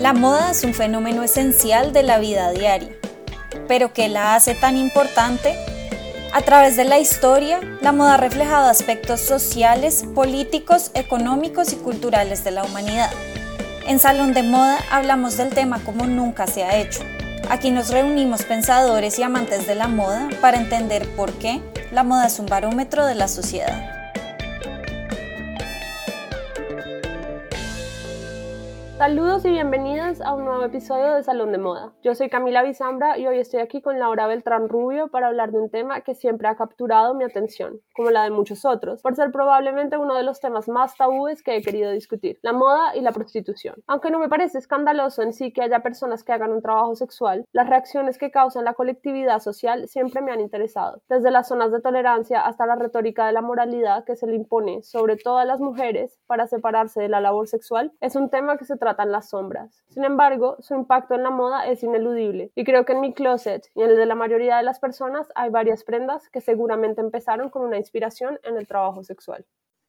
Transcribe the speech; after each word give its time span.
La 0.00 0.12
moda 0.12 0.52
es 0.52 0.62
un 0.62 0.74
fenómeno 0.74 1.24
esencial 1.24 1.92
de 1.92 2.04
la 2.04 2.20
vida 2.20 2.52
diaria, 2.52 2.90
pero 3.66 3.92
¿qué 3.92 4.08
la 4.08 4.36
hace 4.36 4.54
tan 4.54 4.76
importante? 4.76 5.56
A 6.32 6.40
través 6.42 6.76
de 6.76 6.84
la 6.84 7.00
historia, 7.00 7.58
la 7.80 7.90
moda 7.90 8.14
ha 8.14 8.16
reflejado 8.16 8.68
aspectos 8.68 9.20
sociales, 9.20 10.04
políticos, 10.14 10.92
económicos 10.94 11.72
y 11.72 11.76
culturales 11.76 12.44
de 12.44 12.52
la 12.52 12.62
humanidad. 12.62 13.10
En 13.88 13.98
Salón 13.98 14.34
de 14.34 14.44
Moda 14.44 14.78
hablamos 14.88 15.36
del 15.36 15.48
tema 15.48 15.80
como 15.84 16.06
nunca 16.06 16.46
se 16.46 16.62
ha 16.62 16.76
hecho. 16.76 17.00
Aquí 17.50 17.72
nos 17.72 17.90
reunimos 17.90 18.44
pensadores 18.44 19.18
y 19.18 19.24
amantes 19.24 19.66
de 19.66 19.74
la 19.74 19.88
moda 19.88 20.28
para 20.40 20.58
entender 20.58 21.08
por 21.16 21.32
qué 21.32 21.60
la 21.90 22.04
moda 22.04 22.28
es 22.28 22.38
un 22.38 22.46
barómetro 22.46 23.04
de 23.04 23.16
la 23.16 23.26
sociedad. 23.26 23.97
Saludos 29.08 29.42
y 29.46 29.50
bienvenidas 29.52 30.20
a 30.20 30.34
un 30.34 30.44
nuevo 30.44 30.62
episodio 30.64 31.14
de 31.14 31.22
Salón 31.22 31.50
de 31.50 31.56
Moda. 31.56 31.94
Yo 32.02 32.14
soy 32.14 32.28
Camila 32.28 32.62
Bizambra 32.62 33.16
y 33.16 33.26
hoy 33.26 33.38
estoy 33.38 33.60
aquí 33.60 33.80
con 33.80 33.98
Laura 33.98 34.26
Beltrán 34.26 34.68
Rubio 34.68 35.08
para 35.08 35.28
hablar 35.28 35.50
de 35.50 35.58
un 35.58 35.70
tema 35.70 36.02
que 36.02 36.14
siempre 36.14 36.46
ha 36.46 36.56
capturado 36.56 37.14
mi 37.14 37.24
atención, 37.24 37.80
como 37.94 38.10
la 38.10 38.24
de 38.24 38.30
muchos 38.30 38.66
otros, 38.66 39.00
por 39.00 39.16
ser 39.16 39.32
probablemente 39.32 39.96
uno 39.96 40.14
de 40.14 40.24
los 40.24 40.40
temas 40.40 40.68
más 40.68 40.94
tabúes 40.94 41.42
que 41.42 41.56
he 41.56 41.62
querido 41.62 41.90
discutir, 41.90 42.38
la 42.42 42.52
moda 42.52 42.94
y 42.94 43.00
la 43.00 43.12
prostitución. 43.12 43.76
Aunque 43.86 44.10
no 44.10 44.18
me 44.18 44.28
parece 44.28 44.58
escandaloso 44.58 45.22
en 45.22 45.32
sí 45.32 45.54
que 45.54 45.62
haya 45.62 45.80
personas 45.80 46.22
que 46.22 46.32
hagan 46.32 46.52
un 46.52 46.60
trabajo 46.60 46.94
sexual, 46.94 47.46
las 47.52 47.66
reacciones 47.66 48.18
que 48.18 48.30
causan 48.30 48.66
la 48.66 48.74
colectividad 48.74 49.38
social 49.38 49.88
siempre 49.88 50.20
me 50.20 50.32
han 50.32 50.40
interesado, 50.40 51.00
desde 51.08 51.30
las 51.30 51.48
zonas 51.48 51.72
de 51.72 51.80
tolerancia 51.80 52.42
hasta 52.42 52.66
la 52.66 52.76
retórica 52.76 53.26
de 53.26 53.32
la 53.32 53.40
moralidad 53.40 54.04
que 54.04 54.16
se 54.16 54.26
le 54.26 54.34
impone 54.34 54.82
sobre 54.82 55.16
todo 55.16 55.38
a 55.38 55.46
las 55.46 55.60
mujeres 55.60 56.20
para 56.26 56.46
separarse 56.46 57.00
de 57.00 57.08
la 57.08 57.22
labor 57.22 57.48
sexual, 57.48 57.90
es 58.02 58.14
un 58.14 58.28
tema 58.28 58.58
que 58.58 58.66
se 58.66 58.76
trata 58.76 58.97
las 59.06 59.30
sombras. 59.30 59.84
Sin 59.88 60.04
embargo, 60.04 60.56
su 60.60 60.74
impacto 60.74 61.14
en 61.14 61.22
la 61.22 61.30
moda 61.30 61.66
es 61.66 61.82
ineludible 61.82 62.50
y 62.54 62.64
creo 62.64 62.84
que 62.84 62.92
en 62.92 63.00
mi 63.00 63.14
closet 63.14 63.68
y 63.74 63.82
en 63.82 63.90
el 63.90 63.96
de 63.96 64.06
la 64.06 64.14
mayoría 64.14 64.56
de 64.56 64.62
las 64.62 64.80
personas 64.80 65.28
hay 65.34 65.50
varias 65.50 65.84
prendas 65.84 66.28
que 66.30 66.40
seguramente 66.40 67.00
empezaron 67.00 67.50
con 67.50 67.62
una 67.62 67.76
inspiración 67.76 68.38
en 68.42 68.56
el 68.56 68.66
trabajo 68.66 69.04
sexual. 69.04 69.46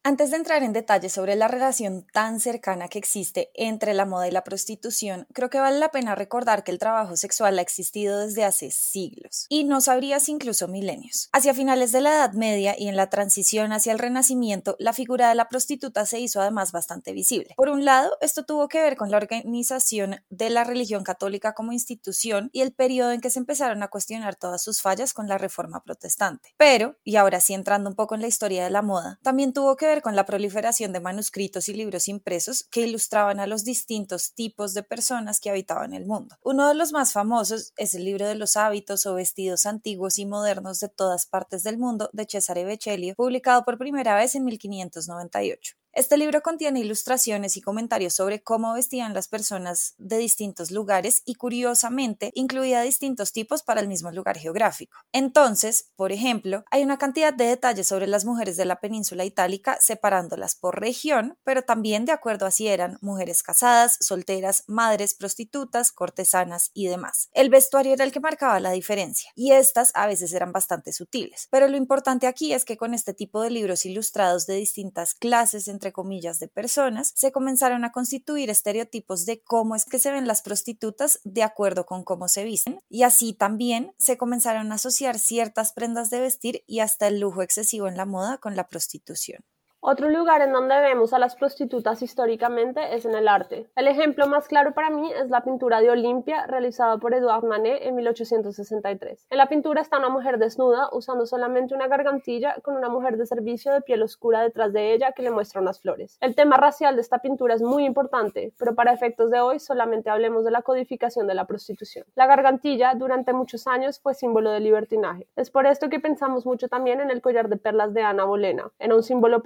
Antes 0.10 0.32
de 0.32 0.38
entrar 0.38 0.64
en 0.64 0.74
detalles 0.74 1.14
sobre 1.14 1.36
la 1.36 1.48
relación 1.48 2.04
tan 2.12 2.40
cercana 2.40 2.88
que 2.88 2.98
existe 2.98 3.52
entre 3.54 3.94
la 3.94 4.08
moda 4.08 4.28
y 4.28 4.32
la 4.32 4.44
prostitución, 4.44 5.28
creo 5.34 5.52
que 5.52 5.60
vale 5.60 5.78
la 5.78 5.92
pena 5.92 6.16
recordar 6.16 6.64
que 6.64 6.72
el 6.72 6.80
trabajo 6.80 7.16
sexual 7.16 7.60
ha 7.60 7.62
existido 7.62 8.18
desde 8.18 8.44
hace 8.44 8.72
siglos, 8.72 9.46
y 9.50 9.66
no 9.66 9.82
sabrías 9.82 10.28
incluso 10.28 10.68
milenios. 10.68 11.30
Hacia 11.32 11.54
finales 11.54 11.92
de 11.92 12.02
la 12.02 12.10
Edad 12.10 12.34
Media 12.34 12.74
y 12.76 12.88
en 12.88 12.96
la 12.96 13.12
transición 13.12 13.72
hacia 13.72 13.92
el 13.92 14.00
Renacimiento, 14.00 14.76
la 14.80 14.94
figura 14.94 15.30
de 15.30 15.36
la 15.36 15.48
prostituta 15.48 16.08
se 16.08 16.20
hizo 16.20 16.42
además 16.42 16.72
bastante 16.72 17.14
visible. 17.14 17.54
Por 17.56 17.70
un 17.70 17.86
lado, 17.86 18.18
esto 18.20 18.46
tuvo 18.46 18.68
que 18.68 18.82
ver 18.82 18.98
con 18.98 19.12
la 19.12 19.18
organización 19.18 20.24
de 20.32 20.50
la 20.50 20.64
religión 20.64 21.04
católica 21.04 21.54
como 21.54 21.72
institución 21.72 22.50
y 22.52 22.62
el 22.62 22.74
periodo 22.74 23.12
en 23.12 23.22
que 23.22 23.30
se 23.30 23.38
empezaron 23.38 23.84
a 23.84 23.90
cuestionar 23.90 24.36
todas 24.36 24.64
sus 24.64 24.82
fallas 24.82 25.14
con 25.14 25.28
la 25.28 25.38
reforma 25.38 25.84
protestante. 25.84 26.56
Pero, 26.58 26.98
y 27.04 27.18
ahora 27.18 27.42
sí 27.42 27.54
entrando 27.54 27.92
un 27.92 27.96
poco 27.96 28.16
en 28.16 28.22
la 28.22 28.28
historia 28.28 28.64
de 28.64 28.72
la 28.72 28.82
moda, 28.82 29.20
también 29.22 29.54
tuvo 29.54 29.76
que 29.76 29.86
ver 29.86 29.99
con 30.02 30.16
la 30.16 30.26
proliferación 30.26 30.94
de 30.94 31.00
manuscritos 31.00 31.70
y 31.70 31.74
libros 31.74 32.08
impresos 32.08 32.66
que 32.70 32.82
ilustraban 32.82 33.40
a 33.40 33.48
los 33.48 33.64
distintos 33.64 34.34
tipos 34.34 34.74
de 34.74 34.84
personas 34.84 35.40
que 35.40 35.50
habitaban 35.50 35.94
el 35.94 36.06
mundo. 36.06 36.36
Uno 36.44 36.68
de 36.68 36.76
los 36.76 36.92
más 36.92 37.14
famosos 37.14 37.74
es 37.78 37.94
el 37.94 38.06
libro 38.06 38.28
de 38.28 38.36
los 38.36 38.58
hábitos 38.58 39.06
o 39.06 39.16
vestidos 39.16 39.66
antiguos 39.66 40.20
y 40.20 40.26
modernos 40.26 40.80
de 40.80 40.90
todas 40.90 41.26
partes 41.26 41.64
del 41.64 41.78
mundo 41.78 42.10
de 42.14 42.28
Cesare 42.30 42.66
Becellio, 42.66 43.16
publicado 43.16 43.64
por 43.66 43.78
primera 43.78 44.16
vez 44.16 44.36
en 44.36 44.46
1598. 44.46 45.79
Este 45.92 46.18
libro 46.18 46.42
contiene 46.42 46.82
ilustraciones 46.82 47.58
y 47.58 47.62
comentarios 47.62 48.14
sobre 48.14 48.44
cómo 48.44 48.74
vestían 48.74 49.16
las 49.16 49.28
personas 49.28 49.96
de 49.98 50.18
distintos 50.18 50.70
lugares 50.70 51.24
y 51.26 51.34
curiosamente 51.34 52.32
incluía 52.36 52.82
distintos 52.82 53.34
tipos 53.34 53.64
para 53.64 53.82
el 53.82 53.88
mismo 53.88 54.12
lugar 54.12 54.38
geográfico. 54.38 54.98
Entonces, 55.12 55.92
por 55.96 56.12
ejemplo, 56.12 56.64
hay 56.70 56.84
una 56.84 57.00
cantidad 57.00 57.34
de 57.34 57.46
detalles 57.46 57.88
sobre 57.88 58.06
las 58.06 58.24
mujeres 58.24 58.56
de 58.56 58.66
la 58.66 58.80
península 58.80 59.26
itálica 59.26 59.80
separándolas 59.82 60.56
por 60.56 60.80
región, 60.80 61.38
pero 61.44 61.64
también 61.64 62.06
de 62.06 62.12
acuerdo 62.12 62.46
a 62.46 62.52
si 62.52 62.68
eran 62.68 63.00
mujeres 63.02 63.42
casadas, 63.42 63.98
solteras, 64.00 64.66
madres, 64.68 65.16
prostitutas, 65.16 65.92
cortesanas 65.92 66.70
y 66.74 66.88
demás. 66.88 67.30
El 67.34 67.50
vestuario 67.50 67.94
era 67.94 68.04
el 68.04 68.12
que 68.12 68.20
marcaba 68.20 68.60
la 68.60 68.72
diferencia 68.72 69.32
y 69.36 69.54
estas 69.54 69.92
a 69.96 70.06
veces 70.06 70.34
eran 70.34 70.52
bastante 70.52 70.94
sutiles, 70.94 71.48
pero 71.50 71.68
lo 71.68 71.78
importante 71.78 72.28
aquí 72.28 72.54
es 72.54 72.64
que 72.64 72.78
con 72.78 72.94
este 72.94 73.16
tipo 73.16 73.42
de 73.42 73.50
libros 73.50 73.86
ilustrados 73.86 74.46
de 74.46 74.56
distintas 74.56 75.16
clases 75.16 75.68
entre 75.80 75.94
comillas, 75.94 76.40
de 76.40 76.50
personas, 76.50 77.14
se 77.16 77.32
comenzaron 77.32 77.86
a 77.86 77.94
constituir 77.94 78.50
estereotipos 78.50 79.26
de 79.26 79.42
cómo 79.42 79.76
es 79.76 79.86
que 79.86 79.98
se 79.98 80.12
ven 80.12 80.28
las 80.28 80.42
prostitutas 80.42 81.22
de 81.24 81.42
acuerdo 81.42 81.86
con 81.86 82.04
cómo 82.04 82.28
se 82.28 82.44
visten, 82.44 82.82
y 82.90 83.04
así 83.04 83.32
también 83.32 83.94
se 83.98 84.18
comenzaron 84.18 84.74
a 84.74 84.76
asociar 84.76 85.18
ciertas 85.18 85.72
prendas 85.72 86.10
de 86.10 86.20
vestir 86.20 86.64
y 86.68 86.82
hasta 86.82 87.08
el 87.08 87.22
lujo 87.22 87.44
excesivo 87.44 87.88
en 87.88 87.96
la 87.96 88.06
moda 88.06 88.40
con 88.40 88.58
la 88.58 88.68
prostitución. 88.68 89.46
Otro 89.82 90.10
lugar 90.10 90.42
en 90.42 90.52
donde 90.52 90.78
vemos 90.82 91.14
a 91.14 91.20
las 91.20 91.38
prostitutas 91.38 92.02
históricamente 92.02 92.96
es 92.96 93.06
en 93.06 93.16
el 93.16 93.30
arte. 93.30 93.70
El 93.78 93.88
ejemplo 93.88 94.28
más 94.28 94.50
claro 94.50 94.74
para 94.74 94.90
mí 94.90 95.10
es 95.14 95.30
la 95.30 95.42
pintura 95.42 95.80
de 95.80 95.90
Olimpia 95.90 96.46
realizada 96.48 96.98
por 96.98 97.14
Edouard 97.14 97.46
Manet 97.46 97.84
en 97.84 97.96
1863. 97.96 99.28
En 99.30 99.38
la 99.38 99.48
pintura 99.48 99.82
está 99.82 99.98
una 99.98 100.10
mujer 100.10 100.38
desnuda 100.38 100.90
usando 100.92 101.26
solamente 101.26 101.76
una 101.76 101.88
gargantilla 101.88 102.56
con 102.62 102.76
una 102.76 102.90
mujer 102.90 103.16
de 103.16 103.26
servicio 103.26 103.72
de 103.72 103.80
piel 103.80 104.04
oscura 104.04 104.42
detrás 104.42 104.74
de 104.74 104.94
ella 104.94 105.14
que 105.14 105.24
le 105.24 105.32
muestra 105.32 105.62
unas 105.62 105.80
flores. 105.80 106.18
El 106.20 106.36
tema 106.36 106.58
racial 106.58 106.96
de 106.96 107.02
esta 107.02 107.20
pintura 107.20 107.56
es 107.56 107.62
muy 107.62 107.86
importante, 107.86 108.54
pero 108.60 108.76
para 108.76 108.92
efectos 108.92 109.32
de 109.32 109.40
hoy 109.40 109.60
solamente 109.60 110.10
hablemos 110.10 110.44
de 110.44 110.52
la 110.52 110.62
codificación 110.62 111.26
de 111.26 111.36
la 111.36 111.48
prostitución. 111.48 112.06
La 112.16 112.28
gargantilla 112.28 112.96
durante 112.96 113.32
muchos 113.32 113.66
años 113.66 114.02
fue 114.02 114.14
símbolo 114.14 114.52
de 114.52 114.60
libertinaje. 114.60 115.30
Es 115.38 115.50
por 115.50 115.66
esto 115.66 115.88
que 115.88 116.02
pensamos 116.02 116.46
mucho 116.46 116.68
también 116.68 117.00
en 117.00 117.12
el 117.12 117.22
collar 117.22 117.48
de 117.48 117.56
perlas 117.56 117.94
de 117.94 118.02
Ana 118.02 118.26
Bolena. 118.26 118.72
Era 118.78 118.94
un 118.94 119.04
símbolo 119.04 119.42